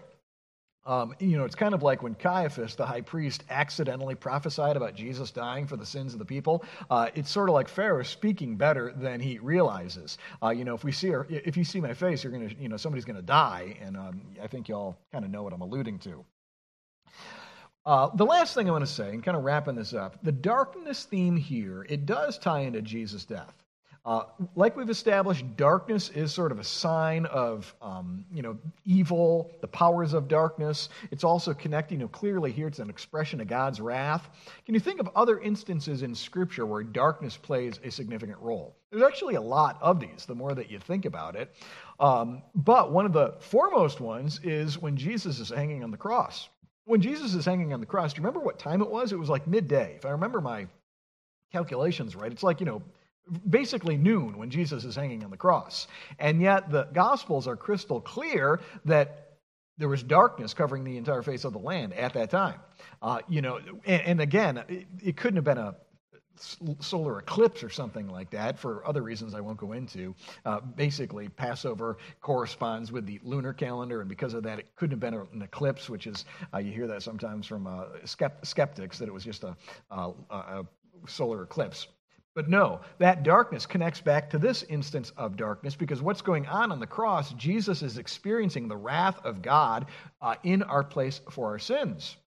Um, 0.86 1.15
you 1.20 1.38
know, 1.38 1.46
it's 1.46 1.56
kind 1.56 1.74
of 1.74 1.82
like 1.82 2.04
when 2.04 2.13
Caiaphas, 2.13 2.75
the 2.75 2.86
high 2.86 3.01
priest, 3.01 3.44
accidentally 3.50 4.13
prophesied 4.13 4.77
about 4.77 4.94
Jesus 4.94 5.32
dying 5.32 5.65
for 5.65 5.77
the 5.77 5.86
sins 5.86 6.13
of 6.13 6.20
the 6.20 6.25
people. 6.25 6.63
Uh, 6.92 7.10
it's 7.15 7.32
sort 7.32 7.50
of 7.50 7.56
like 7.56 7.68
Pharaoh 7.68 8.04
speaking 8.04 8.56
better 8.56 8.94
than 8.96 9.20
he 9.20 9.39
realizes. 9.39 10.20
Uh, 10.44 10.50
you 10.50 10.63
know, 10.63 10.75
if 10.75 10.84
we 10.84 10.92
see 10.92 11.10
if 11.30 11.58
you 11.58 11.63
see 11.63 11.82
my 11.82 11.94
face, 11.94 12.24
you're 12.24 12.32
gonna, 12.32 12.51
you 12.60 12.70
know, 12.70 12.77
somebody's 12.77 13.06
gonna 13.06 13.22
die, 13.22 13.75
and 13.82 13.98
um, 13.98 14.22
I 14.42 14.48
think 14.48 14.70
y'all 14.70 14.96
kind 15.12 15.25
of 15.25 15.32
know 15.32 15.42
what 15.42 15.54
I'm 15.54 15.62
alluding 15.62 16.00
to. 16.00 16.24
Uh, 17.86 18.10
the 18.15 18.25
last 18.25 18.56
thing 18.56 18.68
I 18.68 18.72
want 18.72 18.86
to 18.86 18.92
say, 18.92 19.10
and 19.10 19.24
kind 19.24 19.38
of 19.38 19.44
wrapping 19.44 19.75
this 19.75 19.94
up, 19.94 20.18
the 20.24 20.32
darkness 20.32 21.06
theme 21.06 21.38
here, 21.38 21.86
it 21.88 22.06
does 22.06 22.38
tie 22.39 22.62
into 22.62 22.82
Jesus' 22.82 23.25
death. 23.25 23.64
Uh, 24.05 24.24
like 24.55 24.77
we've 24.77 24.91
established, 24.91 25.57
darkness 25.57 26.09
is 26.09 26.31
sort 26.31 26.51
of 26.51 26.59
a 26.59 26.63
sign 26.63 27.25
of, 27.25 27.74
um, 27.81 28.24
you 28.31 28.43
know, 28.43 28.55
evil, 28.85 29.50
the 29.62 29.67
powers 29.67 30.13
of 30.13 30.27
darkness. 30.27 30.89
It's 31.09 31.24
also 31.24 31.55
connecting, 31.55 32.00
you 32.00 32.05
know, 32.05 32.09
clearly 32.09 32.51
here 32.51 32.68
it's 32.68 32.77
an 32.77 32.89
expression 32.89 33.41
of 33.41 33.48
God's 33.48 33.81
wrath. 33.81 34.29
Can 34.63 34.75
you 34.75 34.79
think 34.79 35.00
of 35.00 35.09
other 35.15 35.39
instances 35.39 36.03
in 36.03 36.13
Scripture 36.13 36.68
where 36.68 36.83
darkness 36.83 37.35
plays 37.35 37.79
a 37.83 37.89
significant 37.89 38.37
role? 38.41 38.75
There's 38.91 39.01
actually 39.01 39.35
a 39.35 39.41
lot 39.41 39.79
of 39.81 40.00
these, 40.00 40.27
the 40.27 40.35
more 40.35 40.53
that 40.53 40.70
you 40.70 40.77
think 40.77 41.05
about 41.05 41.35
it. 41.35 41.55
Um, 42.00 42.44
but 42.53 42.91
one 42.91 43.07
of 43.07 43.13
the 43.13 43.33
foremost 43.39 44.01
ones 44.01 44.39
is 44.44 44.79
when 44.79 44.98
Jesus 44.98 45.39
is 45.39 45.50
hanging 45.50 45.83
on 45.83 45.89
the 45.89 45.98
cross. 45.98 46.48
When 46.85 47.01
Jesus 47.01 47.33
is 47.33 47.44
hanging 47.44 47.74
on 47.74 47.79
the 47.79 47.87
cross, 47.87 48.13
do 48.13 48.22
you 48.22 48.27
remember 48.27 48.46
what 48.46 48.59
time 48.59 48.83
it 48.83 48.89
was? 48.91 49.11
It 49.11 49.18
was 49.18 49.29
like 49.29 49.48
midday. 49.48 49.96
If 49.96 50.05
I 50.05 50.11
remember 50.11 50.41
my 50.41 50.68
calculations 51.51 52.15
right, 52.15 52.31
it's 52.31 52.44
like, 52.44 52.59
you 52.59 52.68
know, 52.68 52.83
basically 53.50 53.98
noon 53.98 54.38
when 54.38 54.50
Jesus 54.50 54.83
is 54.83 54.96
hanging 54.96 55.24
on 55.24 55.31
the 55.31 55.38
cross. 55.38 55.88
And 56.20 56.42
yet 56.42 56.70
the 56.70 56.83
Gospels 56.94 57.48
are 57.48 57.55
crystal 57.55 58.01
clear 58.01 58.59
that 58.85 59.38
there 59.77 59.90
was 59.90 60.03
darkness 60.03 60.53
covering 60.53 60.83
the 60.83 60.98
entire 60.98 61.22
face 61.22 61.44
of 61.44 61.53
the 61.53 61.59
land 61.59 61.94
at 61.94 62.14
that 62.14 62.29
time. 62.29 62.59
Uh, 63.01 63.20
you 63.27 63.42
know, 63.42 63.59
and, 63.85 64.01
and 64.01 64.22
again, 64.22 64.57
it, 64.70 64.88
it, 65.03 65.18
couldn't 65.18 65.35
have 65.35 65.44
been 65.44 65.57
a 65.57 65.75
solar 66.79 67.20
eclipse 67.20 67.64
or 67.64 67.70
something 67.70 68.07
like 68.07 68.29
that 68.29 68.57
for 68.59 68.88
other 68.88 69.01
reasons 69.01 69.33
I 69.33 69.42
won't 69.42 69.57
go 69.57 69.74
into. 69.74 70.16
Uh, 70.46 70.61
basically, 70.61 71.27
Passover 71.29 71.98
corresponds 72.22 72.92
with 72.92 73.05
the 73.05 73.20
lunar 73.24 73.53
calendar, 73.53 74.01
and 74.01 74.09
because 74.09 74.33
of 74.33 74.44
that, 74.44 74.59
it 74.59 74.75
couldn't 74.75 74.92
have 74.92 75.00
been 75.00 75.14
an 75.14 75.42
eclipse, 75.42 75.90
which 75.90 76.07
is, 76.07 76.25
uh, 76.53 76.57
you 76.59 76.72
hear 76.72 76.88
that 76.88 77.03
sometimes 77.03 77.48
from 77.48 77.68
uh, 77.68 77.85
skeptics, 78.44 78.98
that 79.00 79.07
it 79.07 79.14
was 79.14 79.24
just 79.24 79.44
a, 79.44 79.55
a 79.92 80.64
solar 81.07 81.44
eclipse. 81.44 81.88
But 82.35 82.50
no, 82.50 82.81
that 83.00 83.24
darkness 83.24 83.65
connects 83.65 84.01
back 84.01 84.29
to 84.31 84.37
this 84.37 84.63
instance 84.63 85.13
of 85.15 85.37
darkness 85.37 85.74
because 85.75 86.01
what's 86.01 86.21
going 86.21 86.45
on 86.48 86.74
on 86.74 86.81
the 86.81 86.85
cross, 86.85 87.31
Jesus 87.33 87.81
is 87.81 87.98
experiencing 87.98 88.67
the 88.67 88.75
wrath 88.75 89.25
of 89.25 89.41
God 89.41 89.85
uh, 90.21 90.35
in 90.43 90.61
our 90.63 90.83
place 90.83 91.21
for 91.31 91.48
our 91.51 91.59
sins. 91.59 92.17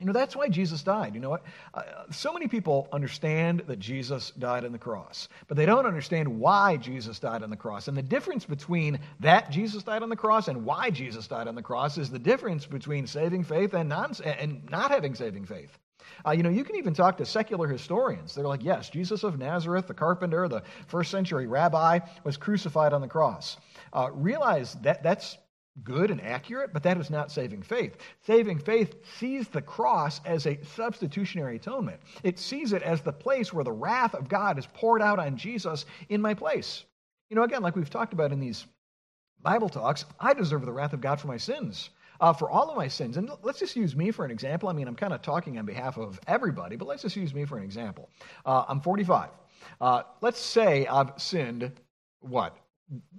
You 0.00 0.04
know, 0.04 0.12
that's 0.12 0.36
why 0.36 0.48
Jesus 0.48 0.82
died. 0.82 1.14
You 1.14 1.20
know 1.20 1.30
what? 1.30 1.44
Uh, 1.72 1.82
so 2.10 2.32
many 2.32 2.48
people 2.48 2.88
understand 2.92 3.62
that 3.68 3.78
Jesus 3.78 4.30
died 4.32 4.64
on 4.64 4.72
the 4.72 4.78
cross, 4.78 5.28
but 5.46 5.56
they 5.56 5.64
don't 5.64 5.86
understand 5.86 6.28
why 6.28 6.76
Jesus 6.76 7.18
died 7.18 7.42
on 7.42 7.48
the 7.48 7.56
cross. 7.56 7.88
And 7.88 7.96
the 7.96 8.02
difference 8.02 8.44
between 8.44 8.98
that 9.20 9.50
Jesus 9.50 9.84
died 9.84 10.02
on 10.02 10.10
the 10.10 10.16
cross 10.16 10.48
and 10.48 10.66
why 10.66 10.90
Jesus 10.90 11.28
died 11.28 11.48
on 11.48 11.54
the 11.54 11.62
cross 11.62 11.96
is 11.96 12.10
the 12.10 12.18
difference 12.18 12.66
between 12.66 13.06
saving 13.06 13.44
faith 13.44 13.72
and, 13.72 13.88
non- 13.88 14.12
and 14.22 14.68
not 14.70 14.90
having 14.90 15.14
saving 15.14 15.46
faith. 15.46 15.78
Uh, 16.26 16.32
you 16.32 16.42
know, 16.42 16.50
you 16.50 16.64
can 16.64 16.76
even 16.76 16.94
talk 16.94 17.16
to 17.16 17.26
secular 17.26 17.68
historians. 17.68 18.34
They're 18.34 18.46
like, 18.46 18.64
yes, 18.64 18.88
Jesus 18.90 19.24
of 19.24 19.38
Nazareth, 19.38 19.86
the 19.86 19.94
carpenter, 19.94 20.48
the 20.48 20.62
first 20.86 21.10
century 21.10 21.46
rabbi, 21.46 22.00
was 22.24 22.36
crucified 22.36 22.92
on 22.92 23.00
the 23.00 23.08
cross. 23.08 23.56
Uh, 23.92 24.10
realize 24.12 24.74
that 24.82 25.02
that's 25.02 25.38
good 25.82 26.10
and 26.10 26.22
accurate, 26.22 26.72
but 26.72 26.82
that 26.82 26.98
is 26.98 27.10
not 27.10 27.30
saving 27.30 27.62
faith. 27.62 27.96
Saving 28.26 28.58
faith 28.58 28.94
sees 29.18 29.48
the 29.48 29.60
cross 29.60 30.20
as 30.24 30.46
a 30.46 30.58
substitutionary 30.64 31.56
atonement, 31.56 32.00
it 32.22 32.38
sees 32.38 32.72
it 32.72 32.82
as 32.82 33.02
the 33.02 33.12
place 33.12 33.52
where 33.52 33.64
the 33.64 33.72
wrath 33.72 34.14
of 34.14 34.28
God 34.28 34.58
is 34.58 34.66
poured 34.66 35.02
out 35.02 35.18
on 35.18 35.36
Jesus 35.36 35.84
in 36.08 36.20
my 36.20 36.34
place. 36.34 36.84
You 37.28 37.36
know, 37.36 37.42
again, 37.42 37.62
like 37.62 37.76
we've 37.76 37.90
talked 37.90 38.12
about 38.12 38.32
in 38.32 38.40
these 38.40 38.66
Bible 39.42 39.68
talks, 39.68 40.04
I 40.18 40.32
deserve 40.32 40.64
the 40.64 40.72
wrath 40.72 40.92
of 40.92 41.00
God 41.00 41.20
for 41.20 41.26
my 41.26 41.36
sins 41.36 41.90
uh, 42.20 42.32
for 42.32 42.50
all 42.50 42.70
of 42.70 42.76
my 42.76 42.88
sins. 42.88 43.16
And 43.16 43.30
let's 43.42 43.58
just 43.58 43.76
use 43.76 43.94
me 43.96 44.10
for 44.10 44.24
an 44.24 44.30
example. 44.30 44.68
I 44.68 44.72
mean, 44.72 44.88
I'm 44.88 44.96
kind 44.96 45.12
of 45.12 45.22
talking 45.22 45.58
on 45.58 45.66
behalf 45.66 45.98
of 45.98 46.20
everybody, 46.26 46.76
but 46.76 46.88
let's 46.88 47.02
just 47.02 47.16
use 47.16 47.34
me 47.34 47.44
for 47.44 47.58
an 47.58 47.64
example. 47.64 48.10
Uh, 48.44 48.64
I'm 48.68 48.80
45. 48.80 49.30
Uh, 49.80 50.02
let's 50.20 50.40
say 50.40 50.86
I've 50.86 51.12
sinned, 51.16 51.72
what, 52.20 52.56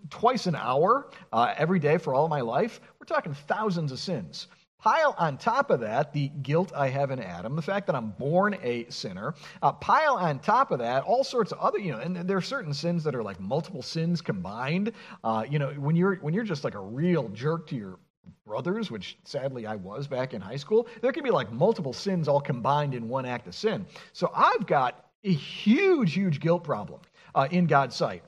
twice 0.09 0.47
an 0.47 0.55
hour 0.55 1.09
uh, 1.33 1.53
every 1.57 1.79
day 1.79 1.97
for 1.97 2.13
all 2.13 2.27
my 2.27 2.41
life? 2.41 2.79
We're 2.99 3.05
talking 3.05 3.33
thousands 3.33 3.91
of 3.91 3.99
sins. 3.99 4.47
Pile 4.79 5.15
on 5.17 5.37
top 5.37 5.71
of 5.71 5.79
that 5.79 6.13
the 6.13 6.27
guilt 6.27 6.71
I 6.75 6.89
have 6.89 7.09
in 7.09 7.19
Adam, 7.19 7.55
the 7.55 7.63
fact 7.63 7.87
that 7.87 7.95
I'm 7.95 8.11
born 8.11 8.55
a 8.61 8.85
sinner. 8.89 9.33
Uh, 9.63 9.71
pile 9.71 10.15
on 10.15 10.37
top 10.37 10.71
of 10.71 10.77
that 10.79 11.03
all 11.03 11.23
sorts 11.23 11.51
of 11.51 11.57
other, 11.57 11.79
you 11.79 11.91
know, 11.91 11.97
and 11.97 12.15
there 12.15 12.37
are 12.37 12.41
certain 12.41 12.73
sins 12.73 13.03
that 13.03 13.15
are 13.15 13.23
like 13.23 13.39
multiple 13.39 13.81
sins 13.81 14.21
combined. 14.21 14.91
Uh, 15.23 15.43
you 15.49 15.57
know, 15.57 15.71
when 15.71 15.95
you're 15.95 16.17
when 16.17 16.33
you're 16.35 16.43
just 16.43 16.63
like 16.63 16.75
a 16.75 16.79
real 16.79 17.27
jerk 17.29 17.67
to 17.67 17.75
your 17.75 17.99
brothers, 18.45 18.91
which 18.91 19.17
sadly 19.23 19.65
I 19.65 19.75
was 19.75 20.07
back 20.07 20.33
in 20.33 20.41
high 20.41 20.55
school, 20.55 20.87
there 21.01 21.11
can 21.11 21.23
be 21.23 21.31
like 21.31 21.51
multiple 21.51 21.93
sins 21.93 22.27
all 22.27 22.41
combined 22.41 22.93
in 22.93 23.07
one 23.07 23.25
act 23.25 23.47
of 23.47 23.55
sin. 23.55 23.85
So 24.13 24.31
I've 24.35 24.65
got 24.65 25.05
a 25.23 25.33
huge, 25.33 26.13
huge 26.13 26.39
guilt 26.39 26.63
problem 26.63 27.01
uh, 27.35 27.47
in 27.51 27.67
God's 27.67 27.95
sight. 27.95 28.23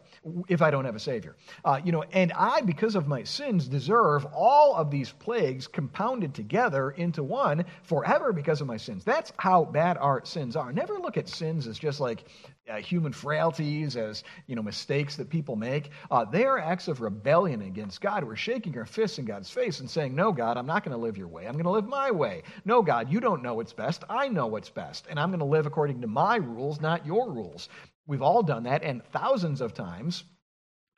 If 0.48 0.62
I 0.62 0.72
don't 0.72 0.86
have 0.86 0.96
a 0.96 1.00
Savior. 1.00 1.36
Uh, 1.64 1.80
you 1.84 1.92
know, 1.92 2.04
and 2.12 2.32
I, 2.34 2.62
because 2.62 2.96
of 2.96 3.08
my 3.08 3.24
sins, 3.24 3.68
deserve 3.68 4.26
all 4.34 4.76
of 4.76 4.92
these 4.92 5.12
plagues 5.12 5.68
compounded 5.68 6.34
together 6.34 6.92
into 6.92 7.24
one 7.24 7.66
forever 7.84 8.34
because 8.34 8.62
of 8.62 8.68
my 8.68 8.78
sins. 8.78 9.04
That's 9.04 9.32
how 9.38 9.66
bad 9.66 9.98
our 9.98 10.24
sins 10.26 10.56
are. 10.56 10.72
Never 10.72 11.00
look 11.00 11.18
at 11.18 11.28
sins 11.28 11.68
as 11.68 11.78
just 11.78 12.00
like 12.00 12.26
uh, 12.70 12.78
human 12.78 13.12
frailties, 13.12 13.96
as 13.96 14.24
you 14.48 14.56
know, 14.56 14.62
mistakes 14.62 15.16
that 15.16 15.30
people 15.30 15.56
make. 15.56 15.90
Uh, 16.12 16.26
they 16.26 16.46
are 16.46 16.60
acts 16.60 16.88
of 16.88 17.02
rebellion 17.02 17.62
against 17.62 18.02
God. 18.02 18.24
We're 18.24 18.36
shaking 18.36 18.78
our 18.78 18.86
fists 18.86 19.18
in 19.18 19.26
God's 19.26 19.50
face 19.50 19.80
and 19.80 19.90
saying, 19.90 20.16
"No, 20.16 20.32
God, 20.32 20.58
I'm 20.58 20.68
not 20.68 20.84
going 20.84 20.96
to 20.96 21.02
live 21.02 21.18
your 21.18 21.28
way. 21.28 21.48
I'm 21.48 21.54
going 21.54 21.64
to 21.64 21.72
live 21.72 21.88
my 21.88 22.12
way. 22.12 22.44
No, 22.66 22.82
God, 22.82 23.12
you 23.12 23.20
don't 23.20 23.42
know 23.42 23.56
what's 23.56 23.74
best. 23.74 24.04
I 24.10 24.28
know 24.28 24.48
what's 24.48 24.70
best, 24.70 25.08
and 25.10 25.20
I'm 25.20 25.30
going 25.30 25.40
to 25.40 25.46
live 25.46 25.66
according 25.66 26.02
to 26.02 26.08
my 26.08 26.36
rules, 26.36 26.80
not 26.80 27.06
your 27.06 27.32
rules." 27.32 27.70
We've 28.10 28.24
all 28.24 28.42
done 28.42 28.64
that, 28.64 28.82
and 28.82 29.04
thousands 29.06 29.62
of 29.62 29.76
times. 29.76 30.24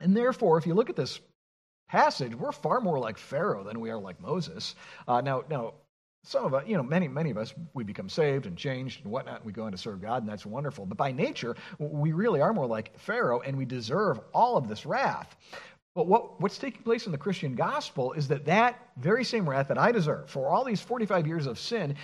And 0.00 0.16
therefore, 0.16 0.56
if 0.56 0.66
you 0.66 0.72
look 0.72 0.88
at 0.88 0.96
this 0.96 1.20
passage, 1.90 2.34
we're 2.34 2.52
far 2.52 2.80
more 2.80 2.98
like 2.98 3.18
Pharaoh 3.18 3.64
than 3.64 3.80
we 3.80 3.90
are 3.90 3.98
like 3.98 4.18
Moses. 4.18 4.74
Uh, 5.06 5.20
now, 5.20 5.44
now, 5.50 5.74
some 6.24 6.46
of 6.46 6.54
us, 6.54 6.64
you 6.66 6.74
know, 6.74 6.82
many, 6.82 7.08
many 7.08 7.30
of 7.30 7.36
us, 7.36 7.52
we 7.74 7.84
become 7.84 8.08
saved 8.08 8.46
and 8.46 8.56
changed 8.56 9.02
and 9.02 9.12
whatnot, 9.12 9.36
and 9.36 9.44
we 9.44 9.52
go 9.52 9.64
on 9.64 9.72
to 9.72 9.78
serve 9.78 10.00
God, 10.00 10.22
and 10.22 10.28
that's 10.28 10.46
wonderful. 10.46 10.86
But 10.86 10.96
by 10.96 11.12
nature, 11.12 11.54
we 11.78 12.12
really 12.12 12.40
are 12.40 12.54
more 12.54 12.66
like 12.66 12.98
Pharaoh, 12.98 13.40
and 13.40 13.58
we 13.58 13.66
deserve 13.66 14.18
all 14.32 14.56
of 14.56 14.66
this 14.66 14.86
wrath. 14.86 15.36
But 15.94 16.06
what, 16.06 16.40
what's 16.40 16.56
taking 16.56 16.82
place 16.82 17.04
in 17.04 17.12
the 17.12 17.18
Christian 17.18 17.54
gospel 17.54 18.12
is 18.12 18.26
that 18.28 18.46
that 18.46 18.80
very 18.96 19.24
same 19.24 19.48
wrath 19.48 19.68
that 19.68 19.78
I 19.78 19.92
deserve 19.92 20.28
for 20.28 20.48
all 20.48 20.64
these 20.64 20.80
45 20.80 21.26
years 21.26 21.46
of 21.46 21.58
sin, 21.58 21.96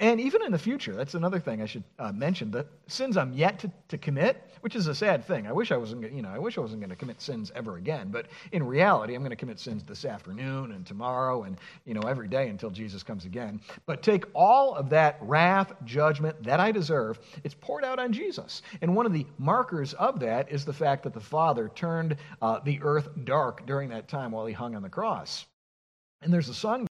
and 0.00 0.20
even 0.20 0.42
in 0.42 0.52
the 0.52 0.58
future, 0.58 0.94
that's 0.94 1.14
another 1.14 1.38
thing 1.38 1.60
I 1.60 1.66
should 1.66 1.84
uh, 1.98 2.12
mention, 2.12 2.50
the 2.50 2.66
sins 2.86 3.16
I'm 3.16 3.32
yet 3.34 3.58
to, 3.60 3.70
to 3.88 3.98
commit, 3.98 4.42
which 4.60 4.74
is 4.74 4.86
a 4.86 4.94
sad 4.94 5.24
thing. 5.24 5.46
I 5.46 5.52
wish 5.52 5.70
I 5.70 5.76
wasn't, 5.76 6.10
you 6.12 6.22
know, 6.22 6.30
I 6.30 6.38
wish 6.38 6.56
I 6.56 6.60
wasn't 6.60 6.80
going 6.80 6.90
to 6.90 6.96
commit 6.96 7.20
sins 7.20 7.52
ever 7.54 7.76
again. 7.76 8.08
But 8.10 8.26
in 8.52 8.66
reality, 8.66 9.14
I'm 9.14 9.20
going 9.20 9.30
to 9.30 9.36
commit 9.36 9.58
sins 9.60 9.84
this 9.84 10.04
afternoon 10.04 10.72
and 10.72 10.86
tomorrow 10.86 11.44
and, 11.44 11.58
you 11.84 11.94
know, 11.94 12.02
every 12.02 12.28
day 12.28 12.48
until 12.48 12.70
Jesus 12.70 13.02
comes 13.02 13.24
again. 13.24 13.60
But 13.86 14.02
take 14.02 14.24
all 14.34 14.74
of 14.74 14.90
that 14.90 15.18
wrath, 15.20 15.72
judgment 15.84 16.42
that 16.42 16.60
I 16.60 16.72
deserve, 16.72 17.18
it's 17.44 17.54
poured 17.54 17.84
out 17.84 17.98
on 17.98 18.12
Jesus. 18.12 18.62
And 18.82 18.94
one 18.96 19.06
of 19.06 19.12
the 19.12 19.26
markers 19.38 19.94
of 19.94 20.20
that 20.20 20.50
is 20.50 20.64
the 20.64 20.72
fact 20.72 21.02
that 21.04 21.14
the 21.14 21.20
Father 21.20 21.70
turned 21.74 22.16
uh, 22.42 22.60
the 22.64 22.80
earth 22.82 23.08
dark 23.26 23.66
during 23.66 23.90
that 23.90 24.08
time 24.08 24.32
while 24.32 24.46
he 24.46 24.54
hung 24.54 24.74
on 24.74 24.82
the 24.82 24.88
cross. 24.88 25.44
And 26.22 26.32
there's 26.32 26.48
a 26.48 26.54
song 26.54 26.86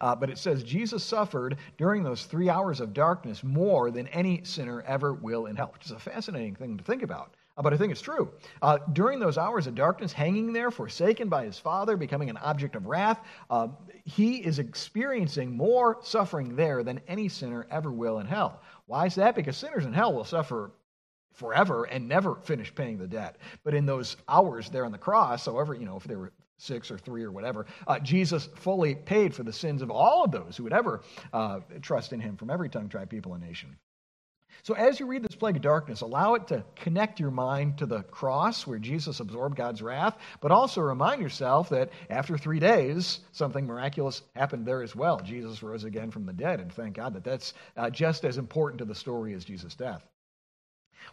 uh, 0.00 0.14
but 0.14 0.28
it 0.28 0.36
says 0.36 0.62
Jesus 0.62 1.02
suffered 1.02 1.56
during 1.78 2.02
those 2.02 2.24
three 2.24 2.50
hours 2.50 2.80
of 2.80 2.92
darkness 2.92 3.42
more 3.42 3.90
than 3.90 4.08
any 4.08 4.44
sinner 4.44 4.82
ever 4.82 5.14
will 5.14 5.46
in 5.46 5.56
hell, 5.56 5.70
which 5.72 5.86
is 5.86 5.92
a 5.92 5.98
fascinating 5.98 6.54
thing 6.54 6.76
to 6.76 6.84
think 6.84 7.02
about. 7.02 7.34
Uh, 7.56 7.62
but 7.62 7.72
I 7.72 7.76
think 7.76 7.90
it's 7.90 8.00
true. 8.00 8.30
Uh, 8.62 8.78
during 8.92 9.18
those 9.18 9.38
hours 9.38 9.66
of 9.66 9.74
darkness, 9.74 10.12
hanging 10.12 10.52
there, 10.52 10.70
forsaken 10.70 11.28
by 11.28 11.44
his 11.44 11.58
father, 11.58 11.96
becoming 11.96 12.30
an 12.30 12.36
object 12.38 12.76
of 12.76 12.86
wrath, 12.86 13.20
uh, 13.48 13.68
he 14.04 14.36
is 14.36 14.58
experiencing 14.58 15.56
more 15.56 15.98
suffering 16.02 16.56
there 16.56 16.82
than 16.82 17.00
any 17.08 17.28
sinner 17.28 17.66
ever 17.70 17.90
will 17.90 18.18
in 18.18 18.26
hell. 18.26 18.60
Why 18.86 19.06
is 19.06 19.14
that? 19.14 19.34
Because 19.34 19.56
sinners 19.56 19.86
in 19.86 19.92
hell 19.92 20.12
will 20.12 20.24
suffer 20.24 20.72
forever 21.40 21.84
and 21.84 22.06
never 22.06 22.36
finish 22.36 22.72
paying 22.72 22.98
the 22.98 23.08
debt. 23.08 23.38
But 23.64 23.74
in 23.74 23.86
those 23.86 24.18
hours 24.28 24.68
there 24.68 24.84
on 24.84 24.92
the 24.92 24.98
cross, 24.98 25.46
however, 25.46 25.74
you 25.74 25.86
know, 25.86 25.96
if 25.96 26.04
they 26.04 26.16
were 26.16 26.32
six 26.58 26.90
or 26.90 26.98
three 26.98 27.24
or 27.24 27.32
whatever, 27.32 27.64
uh, 27.86 27.98
Jesus 27.98 28.50
fully 28.54 28.94
paid 28.94 29.34
for 29.34 29.42
the 29.42 29.52
sins 29.52 29.80
of 29.80 29.90
all 29.90 30.22
of 30.24 30.30
those 30.30 30.56
who 30.56 30.64
would 30.64 30.74
ever 30.74 31.00
uh, 31.32 31.60
trust 31.80 32.12
in 32.12 32.20
him 32.20 32.36
from 32.36 32.50
every 32.50 32.68
tongue, 32.68 32.90
tribe, 32.90 33.08
people, 33.08 33.32
and 33.32 33.42
nation. 33.42 33.74
So, 34.62 34.74
as 34.74 35.00
you 35.00 35.06
read 35.06 35.22
this 35.22 35.36
plague 35.36 35.56
of 35.56 35.62
darkness, 35.62 36.02
allow 36.02 36.34
it 36.34 36.46
to 36.48 36.62
connect 36.76 37.18
your 37.18 37.30
mind 37.30 37.78
to 37.78 37.86
the 37.86 38.02
cross 38.02 38.66
where 38.66 38.78
Jesus 38.78 39.20
absorbed 39.20 39.56
God's 39.56 39.80
wrath, 39.80 40.18
but 40.42 40.52
also 40.52 40.82
remind 40.82 41.22
yourself 41.22 41.70
that 41.70 41.90
after 42.10 42.36
three 42.36 42.58
days, 42.58 43.20
something 43.32 43.66
miraculous 43.66 44.20
happened 44.36 44.66
there 44.66 44.82
as 44.82 44.94
well. 44.94 45.18
Jesus 45.20 45.62
rose 45.62 45.84
again 45.84 46.10
from 46.10 46.26
the 46.26 46.32
dead, 46.34 46.60
and 46.60 46.70
thank 46.70 46.96
God 46.96 47.14
that 47.14 47.24
that's 47.24 47.54
uh, 47.78 47.88
just 47.88 48.26
as 48.26 48.36
important 48.36 48.80
to 48.80 48.84
the 48.84 48.94
story 48.94 49.32
as 49.32 49.46
Jesus' 49.46 49.74
death. 49.74 50.06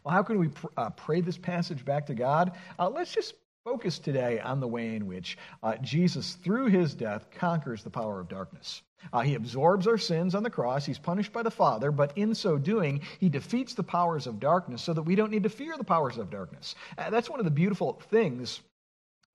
Well, 0.04 0.14
how 0.14 0.24
can 0.24 0.40
we 0.40 0.50
pr- 0.50 0.68
uh, 0.78 0.90
pray 0.92 1.22
this 1.22 1.38
passage 1.38 1.84
back 1.86 2.06
to 2.08 2.14
God? 2.14 2.54
Uh, 2.78 2.90
let's 2.90 3.14
just 3.14 3.34
focus 3.64 4.00
today 4.00 4.40
on 4.40 4.62
the 4.62 4.68
way 4.68 4.96
in 4.96 5.08
which 5.08 5.38
uh, 5.62 5.76
Jesus, 5.78 6.36
through 6.36 6.68
his 6.68 6.94
death, 6.94 7.28
conquers 7.32 7.84
the 7.84 7.90
power 7.90 8.20
of 8.20 8.30
darkness. 8.30 8.82
Uh, 9.12 9.22
he 9.22 9.36
absorbs 9.36 9.88
our 9.88 9.98
sins 9.98 10.36
on 10.36 10.44
the 10.44 10.50
cross. 10.50 10.86
He's 10.86 10.98
punished 10.98 11.34
by 11.34 11.44
the 11.44 11.52
Father, 11.52 11.92
but 11.92 12.18
in 12.18 12.34
so 12.34 12.58
doing, 12.58 13.02
he 13.20 13.30
defeats 13.30 13.74
the 13.74 13.84
powers 13.84 14.26
of 14.26 14.40
darkness 14.40 14.82
so 14.82 14.94
that 14.94 15.04
we 15.04 15.16
don't 15.16 15.32
need 15.32 15.44
to 15.44 15.50
fear 15.50 15.76
the 15.78 15.84
powers 15.84 16.18
of 16.18 16.30
darkness. 16.30 16.76
Uh, 16.98 17.10
that's 17.10 17.30
one 17.30 17.40
of 17.40 17.46
the 17.46 17.52
beautiful 17.52 18.02
things 18.10 18.62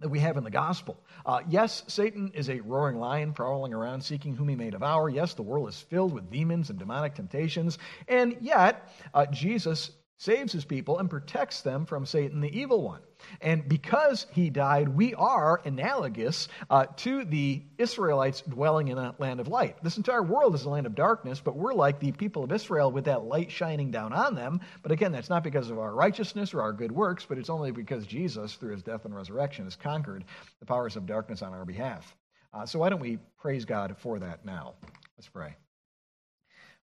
that 0.01 0.09
we 0.09 0.19
have 0.19 0.37
in 0.37 0.45
the 0.45 0.51
gospel. 0.51 0.99
Uh, 1.25 1.41
yes, 1.49 1.85
Satan 1.87 2.33
is 2.35 2.51
a 2.51 2.61
roaring 2.61 2.99
lion 2.99 3.33
prowling 3.33 3.73
around 3.73 4.03
seeking 4.03 4.35
whom 4.35 4.49
he 4.49 4.57
may 4.57 4.71
devour. 4.71 5.09
Yes, 5.09 5.35
the 5.35 5.43
world 5.43 5.69
is 5.69 5.79
filled 5.79 6.13
with 6.13 6.31
demons 6.31 6.71
and 6.71 6.79
demonic 6.79 7.15
temptations. 7.15 7.79
And 8.09 8.37
yet, 8.41 8.93
uh, 9.15 9.27
Jesus 9.27 9.91
saves 10.23 10.53
his 10.53 10.65
people 10.65 11.01
and 11.01 11.11
protects 11.11 11.63
them 11.63 11.85
from 11.85 12.07
Satan, 12.07 12.41
the 12.41 12.57
evil 12.57 12.81
one. 12.81 13.01
And 13.41 13.69
because 13.69 14.27
he 14.31 14.51
died, 14.51 14.89
we 14.89 15.15
are 15.15 15.61
analogous 15.65 16.47
uh, 16.71 16.87
to 16.99 17.25
the 17.25 17.61
Israelites 17.77 18.41
dwelling 18.43 18.87
in 18.87 18.99
a 18.99 19.17
land 19.19 19.41
of 19.41 19.49
light. 19.49 19.83
This 19.83 19.97
entire 19.97 20.23
world 20.23 20.55
is 20.55 20.65
a 20.65 20.71
land 20.71 20.87
of 20.87 20.95
darkness, 20.95 21.41
but 21.41 21.57
we're 21.57 21.75
like 21.75 21.99
the 21.99 22.13
people 22.13 22.45
of 22.45 22.53
Israel 22.53 22.93
with 22.93 23.07
that 23.07 23.25
light 23.25 23.51
shining 23.51 23.91
down 23.91 24.13
on 24.13 24.37
them. 24.37 24.61
But 24.85 24.93
again, 24.93 25.11
that's 25.11 25.29
not 25.31 25.43
because 25.43 25.71
of 25.71 25.81
our 25.81 25.93
righteousness 25.93 26.55
or 26.55 26.63
our 26.63 26.73
good 26.73 26.93
works, 26.93 27.27
but 27.29 27.37
it's 27.37 27.51
only 27.51 27.73
because 27.73 28.07
Jesus, 28.07 28.55
through 28.55 28.73
his 28.73 28.83
death 28.85 29.05
and 29.05 29.17
resurrection, 29.17 29.65
has 29.65 29.75
conquered 29.75 30.25
the 30.61 30.67
powers 30.67 30.95
of 30.95 31.05
darkness 31.05 31.43
on 31.43 31.53
our 31.53 31.65
behalf. 31.65 32.17
Uh, 32.55 32.65
so 32.65 32.79
why 32.79 32.91
don't 32.91 33.01
we 33.01 33.19
praise 33.41 33.65
God 33.65 33.97
for 33.99 34.21
that 34.21 34.45
now? 34.47 34.75
Let's 35.17 35.29
pray. 35.29 35.57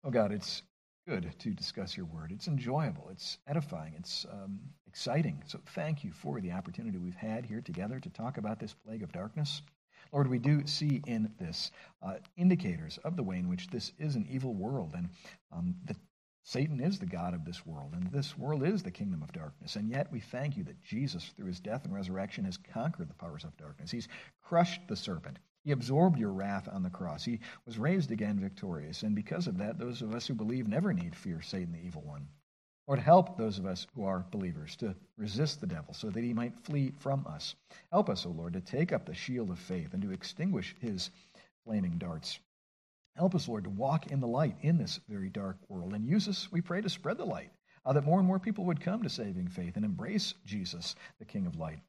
Oh 0.02 0.10
God, 0.10 0.32
it's 0.32 0.62
good 1.08 1.32
to 1.38 1.50
discuss 1.54 1.96
your 1.96 2.04
word. 2.04 2.30
It's 2.30 2.48
enjoyable, 2.48 3.08
it's 3.10 3.38
edifying, 3.46 3.94
it's 3.98 4.26
um, 4.30 4.60
exciting. 4.86 5.42
So 5.46 5.58
thank 5.74 6.04
you 6.04 6.12
for 6.12 6.38
the 6.42 6.52
opportunity 6.52 6.98
we've 6.98 7.14
had 7.14 7.46
here 7.46 7.62
together 7.62 7.98
to 7.98 8.10
talk 8.10 8.36
about 8.36 8.60
this 8.60 8.74
plague 8.74 9.02
of 9.02 9.10
darkness. 9.10 9.62
Lord, 10.12 10.28
we 10.28 10.38
do 10.38 10.66
see 10.66 11.00
in 11.06 11.32
this 11.40 11.70
uh, 12.02 12.16
indicators 12.36 12.98
of 13.04 13.16
the 13.16 13.22
way 13.22 13.38
in 13.38 13.48
which 13.48 13.68
this 13.68 13.92
is 13.98 14.16
an 14.16 14.26
evil 14.30 14.52
world 14.52 14.92
and 14.94 15.08
um, 15.50 15.74
that 15.86 15.96
Satan 16.42 16.78
is 16.78 16.98
the 16.98 17.06
God 17.06 17.34
of 17.34 17.44
this 17.44 17.66
world, 17.66 17.92
and 17.94 18.10
this 18.10 18.36
world 18.36 18.62
is 18.62 18.82
the 18.82 18.90
kingdom 18.90 19.22
of 19.22 19.32
darkness. 19.32 19.76
And 19.76 19.88
yet 19.90 20.12
we 20.12 20.20
thank 20.20 20.56
you 20.56 20.64
that 20.64 20.82
Jesus, 20.82 21.32
through 21.36 21.46
his 21.46 21.60
death 21.60 21.84
and 21.84 21.94
resurrection, 21.94 22.44
has 22.44 22.58
conquered 22.58 23.08
the 23.08 23.14
powers 23.14 23.44
of 23.44 23.56
darkness. 23.56 23.90
He's 23.90 24.08
crushed 24.42 24.80
the 24.88 24.96
serpent. 24.96 25.38
He 25.64 25.72
absorbed 25.72 26.18
your 26.18 26.32
wrath 26.32 26.68
on 26.70 26.82
the 26.82 26.90
cross. 26.90 27.24
He 27.24 27.40
was 27.66 27.78
raised 27.78 28.10
again 28.10 28.40
victorious. 28.40 29.02
And 29.02 29.14
because 29.14 29.46
of 29.46 29.58
that, 29.58 29.78
those 29.78 30.02
of 30.02 30.14
us 30.14 30.26
who 30.26 30.34
believe 30.34 30.66
never 30.66 30.92
need 30.92 31.14
fear 31.14 31.42
Satan, 31.42 31.72
the 31.72 31.86
evil 31.86 32.02
one. 32.02 32.28
Lord, 32.86 33.00
help 33.00 33.36
those 33.36 33.58
of 33.58 33.66
us 33.66 33.86
who 33.94 34.04
are 34.04 34.24
believers 34.30 34.74
to 34.76 34.94
resist 35.18 35.60
the 35.60 35.66
devil 35.66 35.92
so 35.92 36.08
that 36.08 36.24
he 36.24 36.32
might 36.32 36.58
flee 36.58 36.94
from 36.98 37.26
us. 37.26 37.54
Help 37.92 38.08
us, 38.08 38.24
O 38.24 38.30
Lord, 38.30 38.54
to 38.54 38.62
take 38.62 38.94
up 38.94 39.04
the 39.04 39.12
shield 39.12 39.50
of 39.50 39.58
faith 39.58 39.92
and 39.92 40.02
to 40.02 40.10
extinguish 40.10 40.74
his 40.80 41.10
flaming 41.64 41.98
darts. 41.98 42.40
Help 43.14 43.34
us, 43.34 43.46
Lord, 43.46 43.64
to 43.64 43.70
walk 43.70 44.06
in 44.06 44.20
the 44.20 44.26
light 44.26 44.56
in 44.62 44.78
this 44.78 45.00
very 45.06 45.28
dark 45.28 45.58
world. 45.68 45.92
And 45.92 46.06
use 46.06 46.28
us, 46.28 46.50
we 46.50 46.62
pray, 46.62 46.80
to 46.80 46.88
spread 46.88 47.18
the 47.18 47.26
light, 47.26 47.50
uh, 47.84 47.92
that 47.92 48.04
more 48.04 48.20
and 48.20 48.26
more 48.26 48.38
people 48.38 48.64
would 48.64 48.80
come 48.80 49.02
to 49.02 49.10
saving 49.10 49.48
faith 49.48 49.76
and 49.76 49.84
embrace 49.84 50.32
Jesus, 50.46 50.94
the 51.18 51.26
King 51.26 51.46
of 51.46 51.56
light. 51.56 51.80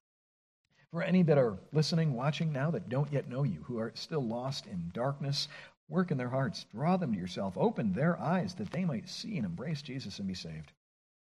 For 0.92 1.04
any 1.04 1.22
that 1.24 1.38
are 1.38 1.58
listening, 1.72 2.14
watching 2.14 2.52
now 2.52 2.72
that 2.72 2.90
don't 2.90 3.12
yet 3.12 3.30
know 3.30 3.44
you, 3.44 3.64
who 3.64 3.78
are 3.78 3.92
still 3.96 4.24
lost 4.24 4.66
in 4.66 4.90
darkness, 4.94 5.48
work 5.88 6.12
in 6.12 6.18
their 6.18 6.30
hearts, 6.30 6.66
draw 6.74 6.98
them 6.98 7.14
to 7.14 7.20
yourself, 7.20 7.58
open 7.58 7.94
their 7.94 8.20
eyes 8.20 8.56
that 8.56 8.72
they 8.72 8.86
might 8.86 9.08
see 9.08 9.38
and 9.38 9.46
embrace 9.46 9.82
Jesus 9.82 10.20
and 10.20 10.28
be 10.28 10.34
saved. 10.34 10.72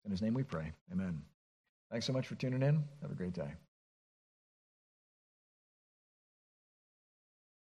In 0.04 0.12
his 0.12 0.22
name 0.22 0.34
we 0.34 0.44
pray. 0.44 0.72
Amen. 0.92 1.22
Thanks 1.90 2.06
so 2.06 2.14
much 2.14 2.28
for 2.28 2.36
tuning 2.36 2.64
in. 2.64 2.84
Have 3.02 3.12
a 3.12 3.16
great 3.16 3.34
day. 3.34 3.54